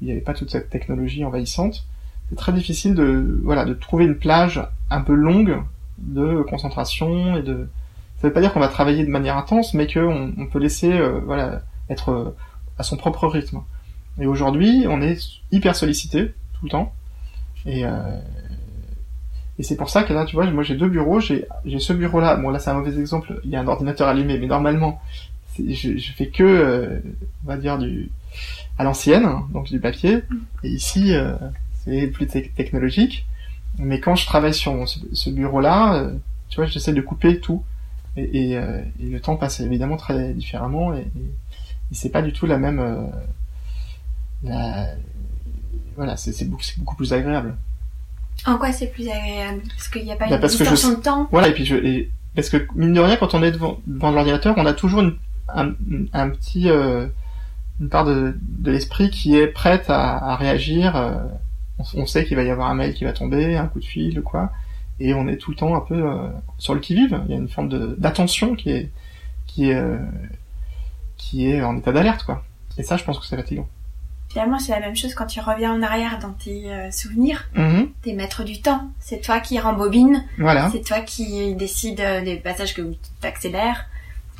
il 0.00 0.06
n'y 0.06 0.12
avait 0.12 0.22
pas 0.22 0.34
toute 0.34 0.50
cette 0.50 0.70
technologie 0.70 1.24
envahissante. 1.24 1.86
C'est 2.30 2.36
très 2.36 2.52
difficile 2.52 2.94
de, 2.94 3.40
voilà, 3.44 3.66
de 3.66 3.74
trouver 3.74 4.06
une 4.06 4.16
plage 4.16 4.60
un 4.90 5.02
peu 5.02 5.14
longue 5.14 5.62
de 6.06 6.42
concentration 6.42 7.36
et 7.36 7.42
de 7.42 7.68
ça 8.20 8.28
veut 8.28 8.32
pas 8.32 8.40
dire 8.40 8.52
qu'on 8.52 8.60
va 8.60 8.68
travailler 8.68 9.04
de 9.04 9.10
manière 9.10 9.36
intense 9.36 9.74
mais 9.74 9.86
qu'on 9.86 10.32
on 10.38 10.46
peut 10.46 10.58
laisser 10.58 10.92
euh, 10.92 11.20
voilà 11.24 11.62
être 11.90 12.10
euh, 12.10 12.36
à 12.78 12.82
son 12.82 12.96
propre 12.96 13.26
rythme. 13.26 13.60
Et 14.20 14.26
aujourd'hui 14.26 14.86
on 14.88 15.02
est 15.02 15.18
hyper 15.50 15.74
sollicité 15.76 16.32
tout 16.54 16.64
le 16.64 16.70
temps. 16.70 16.92
Et 17.66 17.84
euh, 17.84 18.20
et 19.58 19.62
c'est 19.62 19.76
pour 19.76 19.88
ça 19.90 20.02
que 20.02 20.12
là 20.12 20.24
tu 20.24 20.36
vois 20.36 20.50
moi 20.50 20.62
j'ai 20.62 20.76
deux 20.76 20.88
bureaux. 20.88 21.20
J'ai 21.20 21.46
j'ai 21.64 21.78
ce 21.78 21.92
bureau 21.92 22.20
là 22.20 22.36
bon 22.36 22.50
là 22.50 22.58
c'est 22.58 22.70
un 22.70 22.74
mauvais 22.74 22.98
exemple. 22.98 23.40
Il 23.44 23.50
y 23.50 23.56
a 23.56 23.60
un 23.60 23.68
ordinateur 23.68 24.08
allumé 24.08 24.38
mais 24.38 24.46
normalement 24.46 25.00
je, 25.58 25.96
je 25.96 26.12
fais 26.12 26.28
que 26.28 26.42
euh, 26.42 27.00
on 27.44 27.48
va 27.48 27.56
dire 27.56 27.78
du 27.78 28.10
à 28.78 28.84
l'ancienne 28.84 29.28
donc 29.52 29.66
du 29.66 29.80
papier. 29.80 30.20
Et 30.62 30.68
ici 30.68 31.14
euh, 31.14 31.34
c'est 31.84 32.06
plus 32.08 32.26
te- 32.26 32.38
technologique 32.38 33.26
mais 33.78 34.00
quand 34.00 34.14
je 34.16 34.26
travaille 34.26 34.54
sur 34.54 34.74
mon- 34.74 34.86
ce, 34.86 35.30
bureau-là, 35.30 35.94
euh, 35.96 36.14
tu 36.48 36.56
vois, 36.56 36.66
j'essaie 36.66 36.92
de 36.92 37.00
couper 37.00 37.40
tout. 37.40 37.62
Et, 38.16 38.50
et, 38.50 38.56
euh, 38.58 38.80
et 39.00 39.06
le 39.06 39.20
temps 39.20 39.36
passe 39.36 39.60
évidemment 39.60 39.96
très 39.96 40.32
différemment 40.34 40.94
et, 40.94 41.00
et, 41.00 41.32
c'est 41.92 42.10
pas 42.10 42.22
du 42.22 42.32
tout 42.32 42.46
la 42.46 42.58
même. 42.58 42.78
euh, 42.80 43.02
la- 44.42 44.88
voilà, 45.96 46.16
c'est 46.16 46.44
beaucoup, 46.48 46.62
c'est 46.62 46.78
beaucoup 46.78 46.96
plus 46.96 47.12
agréable. 47.12 47.56
En 48.46 48.56
quoi 48.58 48.72
c'est 48.72 48.88
plus 48.88 49.08
agréable? 49.08 49.62
Parce 49.68 49.88
qu'il 49.88 50.04
n'y 50.04 50.12
a 50.12 50.16
pas 50.16 50.28
Bah, 50.28 50.36
une 50.36 50.42
je 50.42 50.46
distorsion 50.48 50.88
sais- 50.90 50.96
de 50.96 51.00
temps? 51.02 51.28
Voilà, 51.30 51.48
et 51.48 51.52
puis 51.54 51.64
je, 51.64 52.04
parce 52.34 52.48
que 52.50 52.66
mine 52.74 52.92
de 52.92 53.00
rien, 53.00 53.16
quand 53.16 53.34
on 53.34 53.42
est 53.42 53.52
devant, 53.52 53.78
devant 53.86 54.10
l'ordinateur, 54.10 54.54
on 54.58 54.66
a 54.66 54.72
toujours 54.74 55.00
une, 55.00 55.16
un, 55.54 55.72
un 56.12 56.30
petit, 56.30 56.68
euh, 56.68 57.06
une 57.80 57.88
part 57.88 58.04
de, 58.04 58.36
de 58.42 58.70
l'esprit 58.72 59.10
qui 59.10 59.36
est 59.36 59.46
prête 59.46 59.88
à, 59.88 60.16
à 60.32 60.36
réagir. 60.36 60.96
On, 61.78 62.06
sait 62.06 62.24
qu'il 62.24 62.36
va 62.36 62.42
y 62.42 62.50
avoir 62.50 62.68
un 62.68 62.74
mail 62.74 62.94
qui 62.94 63.04
va 63.04 63.12
tomber, 63.12 63.56
un 63.56 63.66
coup 63.66 63.80
de 63.80 63.84
fil 63.84 64.18
ou 64.18 64.22
quoi, 64.22 64.52
et 65.00 65.14
on 65.14 65.26
est 65.26 65.36
tout 65.36 65.50
le 65.50 65.56
temps 65.56 65.74
un 65.74 65.80
peu 65.80 65.94
euh, 65.94 66.28
sur 66.58 66.74
le 66.74 66.80
qui-vive. 66.80 67.20
Il 67.26 67.32
y 67.32 67.34
a 67.34 67.38
une 67.38 67.48
forme 67.48 67.96
d'attention 67.96 68.54
qui 68.54 68.70
est 68.70 68.90
qui 69.46 69.70
est 69.70 69.74
euh, 69.74 69.98
qui 71.16 71.48
est 71.50 71.62
en 71.62 71.76
état 71.76 71.92
d'alerte, 71.92 72.24
quoi. 72.24 72.44
Et 72.78 72.82
ça, 72.82 72.96
je 72.96 73.04
pense 73.04 73.18
que 73.18 73.26
c'est 73.26 73.36
fatigant. 73.36 73.68
Finalement, 74.28 74.58
c'est 74.58 74.72
la 74.72 74.80
même 74.80 74.96
chose 74.96 75.14
quand 75.14 75.26
tu 75.26 75.38
reviens 75.40 75.72
en 75.72 75.82
arrière 75.82 76.18
dans 76.18 76.32
tes 76.32 76.72
euh, 76.72 76.90
souvenirs. 76.90 77.48
Mhm. 77.54 77.90
T'es 78.02 78.14
maître 78.14 78.42
du 78.42 78.60
temps. 78.60 78.90
C'est 78.98 79.20
toi 79.20 79.40
qui 79.40 79.58
rembobine. 79.58 80.24
Voilà. 80.38 80.70
C'est 80.70 80.82
toi 80.82 81.00
qui 81.00 81.54
décide 81.54 82.02
des 82.24 82.36
passages 82.36 82.74
que 82.74 82.82
tu 82.82 82.98
t'accélères, 83.20 83.86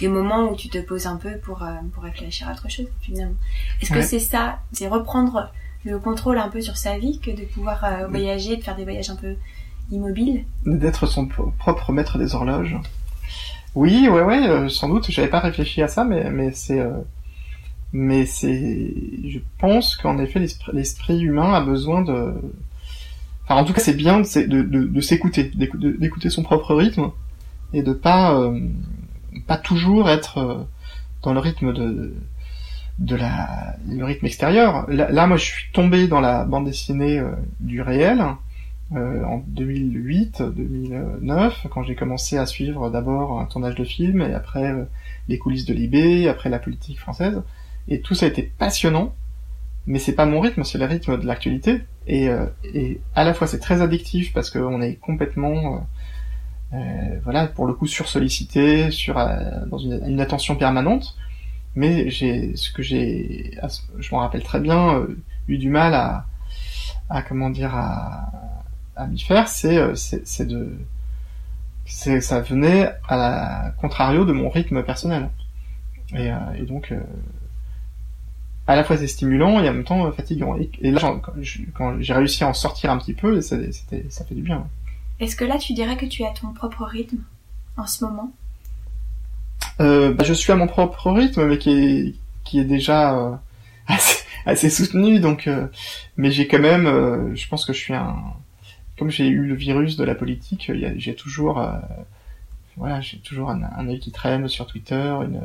des 0.01 0.09
moments 0.09 0.51
où 0.51 0.57
tu 0.57 0.68
te 0.68 0.79
poses 0.79 1.07
un 1.07 1.16
peu 1.16 1.37
pour, 1.38 1.64
pour 1.92 2.03
réfléchir 2.03 2.49
à 2.49 2.53
autre 2.53 2.68
chose, 2.68 2.88
finalement. 3.03 3.37
Est-ce 3.81 3.92
que 3.92 4.03
c'est 4.03 4.18
ça? 4.18 4.59
C'est 4.73 4.88
reprendre 4.88 5.53
le 5.85 5.99
contrôle 5.99 6.38
un 6.38 6.49
peu 6.49 6.61
sur 6.61 6.77
sa 6.77 6.99
vie 6.99 7.18
que 7.20 7.31
de 7.31 7.44
pouvoir 7.44 7.85
euh, 7.85 8.07
voyager, 8.09 8.57
de 8.57 8.62
faire 8.62 8.77
des 8.77 8.85
voyages 8.85 9.11
un 9.11 9.16
peu 9.16 9.35
immobiles 9.90 10.44
D'être 10.64 11.07
son 11.07 11.27
pro- 11.27 11.53
propre 11.59 11.92
maître 11.92 12.18
des 12.18 12.35
horloges. 12.35 12.77
Oui, 13.75 14.09
ouais, 14.09 14.23
ouais, 14.23 14.49
euh, 14.49 14.68
sans 14.68 14.88
doute. 14.88 15.11
J'avais 15.11 15.29
pas 15.29 15.40
réfléchi 15.40 15.83
à 15.83 15.88
ça, 15.88 16.05
mais 16.05 16.31
mais 16.31 16.53
c'est 16.53 16.81
euh, 16.81 16.92
mais 17.92 18.25
c'est. 18.25 18.92
Je 19.29 19.38
pense 19.59 19.97
qu'en 19.97 20.18
effet, 20.18 20.44
l'esprit 20.73 21.20
humain 21.20 21.53
a 21.53 21.61
besoin 21.61 22.03
de. 22.03 22.35
Enfin, 23.44 23.57
en 23.61 23.64
tout 23.64 23.73
cas, 23.75 23.81
c'est 23.81 23.94
bien 23.94 24.20
de, 24.20 24.47
de, 24.47 24.62
de, 24.62 24.85
de 24.85 25.01
s'écouter, 25.01 25.44
d'écouter 25.55 26.31
son 26.31 26.42
propre 26.42 26.75
rythme 26.75 27.11
et 27.75 27.83
de 27.83 27.92
pas 27.92 28.38
euh, 28.40 28.59
pas 29.47 29.59
toujours 29.59 30.09
être 30.09 30.66
dans 31.23 31.35
le 31.35 31.40
rythme 31.40 31.73
de 31.73 32.14
de 32.98 33.16
la 33.16 33.76
le 33.88 34.04
rythme 34.04 34.26
extérieur. 34.26 34.87
Là, 34.88 35.26
moi, 35.26 35.37
je 35.37 35.44
suis 35.44 35.72
tombé 35.72 36.09
dans 36.09 36.20
la 36.20 36.44
bande 36.44 36.66
dessinée 36.66 37.18
euh, 37.18 37.33
du 37.61 37.83
réel 37.83 38.22
euh, 38.92 39.24
en 39.24 39.42
2008-2009, 39.54 41.68
quand 41.70 41.83
j'ai 41.83 41.94
commencé 41.94 42.37
à 42.37 42.44
suivre 42.44 42.90
d'abord 42.90 43.40
un 43.40 43.46
tournage 43.46 43.76
de 43.76 43.85
film, 43.85 44.20
et 44.20 44.35
après 44.35 44.70
euh, 44.70 44.85
les 45.28 45.38
coulisses 45.38 45.64
de 45.64 45.72
l'IB, 45.72 46.28
après 46.28 46.50
la 46.50 46.59
politique 46.59 47.00
française. 47.00 47.40
Et 47.88 48.02
tout 48.02 48.14
ça 48.14 48.26
a 48.26 48.28
été 48.28 48.42
passionnant, 48.42 49.14
mais 49.87 49.98
c'est 49.98 50.14
pas 50.14 50.26
mon 50.26 50.40
rythme, 50.40 50.64
c'est 50.64 50.76
le 50.78 50.85
rythme 50.85 51.18
de 51.18 51.26
l'actualité. 51.26 51.80
Et, 52.07 52.28
euh, 52.28 52.44
et 52.62 53.00
à 53.14 53.24
la 53.24 53.33
fois 53.35 53.46
c'est 53.46 53.59
très 53.59 53.80
addictif 53.80 54.35
parce 54.35 54.50
qu'on 54.50 54.83
est 54.83 54.96
complètement, 54.96 55.87
voilà, 57.22 57.46
pour 57.46 57.66
le 57.66 57.72
coup 57.72 57.87
sursollicité, 57.87 58.90
sur 58.90 59.14
dans 59.14 59.78
une 59.78 60.20
attention 60.20 60.57
permanente. 60.57 61.16
Mais 61.77 62.11
j'ai 62.11 62.57
ce 62.57 62.71
que 62.71 62.83
j'ai, 62.83 63.59
je 63.99 64.15
m'en 64.15 64.21
rappelle 64.21 64.43
très 64.43 64.61
bien, 64.61 64.95
euh, 64.95 65.19
eu 65.49 65.59
du 65.59 65.71
mal 65.71 65.95
à, 65.95 66.27
à 67.11 67.23
comment 67.23 67.51
dire, 67.51 67.75
à, 67.75 68.31
à 68.97 69.07
m'y 69.07 69.19
faire, 69.19 69.49
c'est 69.49 69.77
euh, 69.79 69.95
c'est 69.95 70.27
c'est 70.27 70.47
de 70.47 70.77
c'est 71.85 72.21
ça 72.21 72.41
venait 72.41 72.93
à 73.09 73.17
la 73.17 73.75
contrario 73.81 74.25
de 74.25 74.33
mon 74.33 74.49
rythme 74.49 74.83
personnel. 74.83 75.31
Et, 76.15 76.31
euh, 76.31 76.37
et 76.57 76.63
donc 76.63 76.93
euh, 76.93 77.01
à 78.67 78.77
la 78.77 78.85
fois 78.85 78.97
c'est 78.97 79.09
stimulant 79.09 79.61
et 79.61 79.69
en 79.69 79.73
même 79.73 79.85
temps 79.85 80.07
euh, 80.07 80.13
fatigant. 80.13 80.57
Et, 80.57 80.91
là 80.91 81.21
quand 81.75 82.01
j'ai 82.01 82.13
réussi 82.13 82.45
à 82.45 82.49
en 82.49 82.55
sortir 82.55 82.91
un 82.91 82.99
petit 82.99 83.15
peu, 83.15 83.41
ça, 83.41 83.57
ça 84.09 84.25
fait 84.25 84.35
du 84.35 84.43
bien. 84.43 84.67
Est-ce 85.21 85.37
que 85.37 85.45
là, 85.45 85.59
tu 85.59 85.75
dirais 85.75 85.97
que 85.97 86.07
tu 86.07 86.25
as 86.25 86.31
ton 86.31 86.53
propre 86.53 86.85
rythme 86.85 87.19
en 87.77 87.87
ce 87.87 88.05
moment? 88.05 88.33
Euh, 89.81 90.13
bah, 90.15 90.25
je 90.25 90.33
suis 90.33 90.53
à 90.53 90.57
mon 90.57 90.67
propre 90.67 91.11
rythme, 91.11 91.47
mais 91.47 91.59
qui 91.59 91.71
est 91.71 92.15
qui 92.45 92.61
est 92.61 92.65
déjà 92.65 93.15
euh, 93.19 93.35
assez, 93.87 94.25
assez 94.47 94.71
soutenu. 94.71 95.21
Donc, 95.21 95.47
euh, 95.47 95.67
mais 96.17 96.31
j'ai 96.31 96.47
quand 96.47 96.61
même, 96.61 96.87
euh, 96.87 97.35
je 97.35 97.49
pense 97.49 97.65
que 97.65 97.73
je 97.73 97.79
suis 97.79 97.95
un, 97.95 98.17
comme 98.99 99.11
j'ai 99.11 99.27
eu 99.27 99.45
le 99.47 99.55
virus 99.55 99.97
de 99.97 100.05
la 100.05 100.15
politique, 100.15 100.71
j'ai 100.97 101.15
toujours, 101.15 101.59
euh, 101.61 101.73
voilà, 102.77 103.01
j'ai 103.01 103.19
toujours 103.19 103.51
un, 103.51 103.63
un 103.63 103.89
œil 103.89 103.99
qui 104.01 104.13
traîne 104.13 104.47
sur 104.49 104.67
Twitter. 104.67 105.15
Une, 105.25 105.41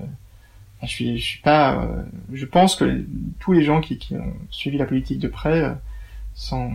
je 0.84 0.88
suis, 0.88 1.18
je 1.18 1.26
suis 1.26 1.42
pas, 1.42 1.76
euh, 1.84 2.04
je 2.34 2.46
pense 2.46 2.76
que 2.76 3.06
tous 3.40 3.54
les 3.54 3.64
gens 3.64 3.82
qui, 3.82 3.98
qui 3.98 4.16
ont 4.16 4.34
suivi 4.50 4.78
la 4.78 4.86
politique 4.86 5.20
de 5.20 5.28
près 5.28 5.76
sont, 6.36 6.72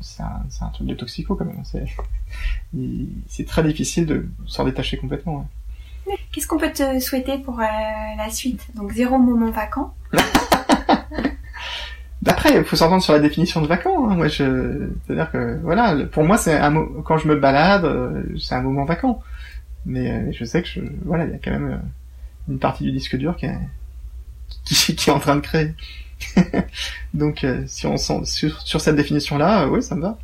c'est 0.00 0.22
un, 0.22 0.42
un 0.60 0.68
truc 0.70 0.86
de 0.88 0.94
toxico 0.94 1.36
quand 1.36 1.44
même. 1.44 1.62
C'est 3.28 3.46
très 3.46 3.62
difficile 3.62 4.06
de 4.06 4.28
s'en 4.46 4.64
détacher 4.64 4.96
complètement. 4.96 5.38
ouais. 5.38 5.44
Qu'est-ce 6.32 6.46
qu'on 6.46 6.58
peut 6.58 6.72
te 6.72 6.98
souhaiter 7.00 7.38
pour 7.38 7.60
euh, 7.60 7.64
la 8.16 8.30
suite? 8.30 8.66
Donc, 8.74 8.92
zéro 8.92 9.18
moment 9.18 9.50
vacant. 9.50 9.94
Après, 12.26 12.56
il 12.56 12.64
faut 12.64 12.76
s'entendre 12.76 13.02
sur 13.02 13.12
la 13.12 13.18
définition 13.18 13.60
de 13.60 13.66
vacant. 13.66 14.08
Hein. 14.08 14.14
Moi, 14.14 14.28
je, 14.28 14.88
c'est-à-dire 15.06 15.30
que 15.30 15.58
voilà, 15.62 15.96
pour 16.06 16.24
moi, 16.24 16.38
c'est 16.38 16.56
un 16.56 16.70
mo- 16.70 17.02
quand 17.04 17.18
je 17.18 17.26
me 17.28 17.36
balade, 17.36 17.84
euh, 17.84 18.22
c'est 18.40 18.54
un 18.54 18.62
moment 18.62 18.84
vacant. 18.84 19.20
Mais 19.86 20.10
euh, 20.10 20.32
je 20.32 20.44
sais 20.44 20.62
que 20.62 20.68
je, 20.68 20.80
voilà, 21.04 21.24
il 21.24 21.32
y 21.32 21.34
a 21.34 21.38
quand 21.38 21.50
même 21.50 21.70
euh, 21.72 21.78
une 22.52 22.58
partie 22.60 22.84
du 22.84 22.92
disque 22.92 23.16
dur 23.16 23.36
qui 23.36 23.46
est, 23.46 23.58
qui, 24.64 24.74
qui 24.96 25.10
est 25.10 25.12
en 25.12 25.18
train 25.18 25.34
de 25.36 25.40
créer. 25.40 25.74
Donc, 27.14 27.42
euh, 27.42 27.64
si 27.66 27.86
on 27.88 27.96
sent 27.96 28.20
sur, 28.24 28.60
sur 28.62 28.80
cette 28.80 28.96
définition-là, 28.96 29.62
euh, 29.64 29.68
oui, 29.68 29.82
ça 29.82 29.96
me 29.96 30.02
va. 30.02 30.18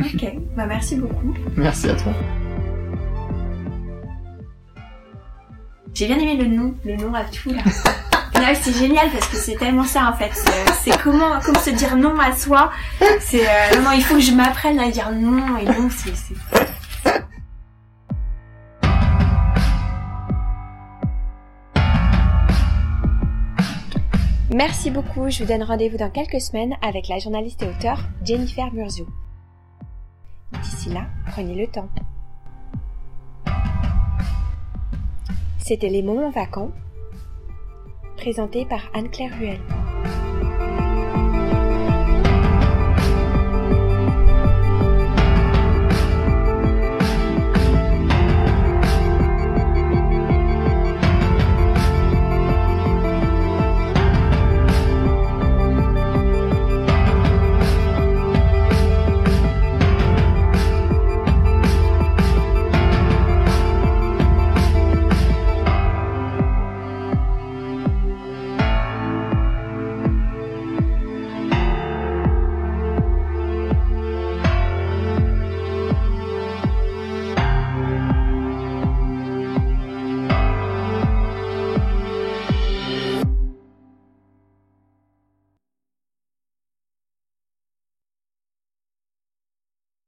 Ok, 0.00 0.24
bah 0.56 0.66
merci 0.66 0.96
beaucoup. 0.96 1.34
Merci 1.56 1.88
à 1.90 1.94
toi. 1.94 2.12
J'ai 5.94 6.06
bien 6.06 6.18
aimé 6.18 6.36
le 6.36 6.46
nom, 6.46 6.74
le 6.84 6.96
nom 6.96 7.14
à 7.14 7.24
tout 7.24 7.50
là. 7.50 7.62
C'est 8.60 8.76
génial 8.76 9.08
parce 9.10 9.26
que 9.28 9.36
c'est 9.36 9.54
tellement 9.56 9.84
ça 9.84 10.10
en 10.10 10.12
fait. 10.12 10.30
C'est- 10.34 10.72
C'est 10.90 11.02
comment, 11.02 11.40
comme 11.40 11.54
se 11.56 11.70
dire 11.70 11.96
non 11.96 12.18
à 12.18 12.36
soi. 12.36 12.70
C'est 13.20 13.46
euh, 13.48 13.80
non, 13.80 13.90
il 13.92 14.04
faut 14.04 14.14
que 14.16 14.20
je 14.20 14.32
m'apprenne 14.32 14.78
à 14.78 14.90
dire 14.90 15.10
non 15.12 15.56
et 15.56 15.64
non, 15.64 15.88
c'est 15.90 16.12
Merci 24.54 24.90
beaucoup, 24.90 25.30
je 25.30 25.42
vous 25.42 25.48
donne 25.48 25.62
rendez-vous 25.62 25.96
dans 25.96 26.10
quelques 26.10 26.40
semaines 26.40 26.74
avec 26.82 27.08
la 27.08 27.18
journaliste 27.18 27.62
et 27.62 27.68
auteure 27.68 28.00
Jennifer 28.24 28.72
Murzio. 28.72 29.06
D'ici 30.62 30.90
là, 30.90 31.06
prenez 31.26 31.54
le 31.54 31.66
temps. 31.66 31.88
C'était 35.66 35.88
Les 35.88 36.02
Moments 36.02 36.28
Vacants, 36.28 36.72
présenté 38.18 38.66
par 38.66 38.90
Anne-Claire 38.92 39.32
Ruel. 39.38 39.60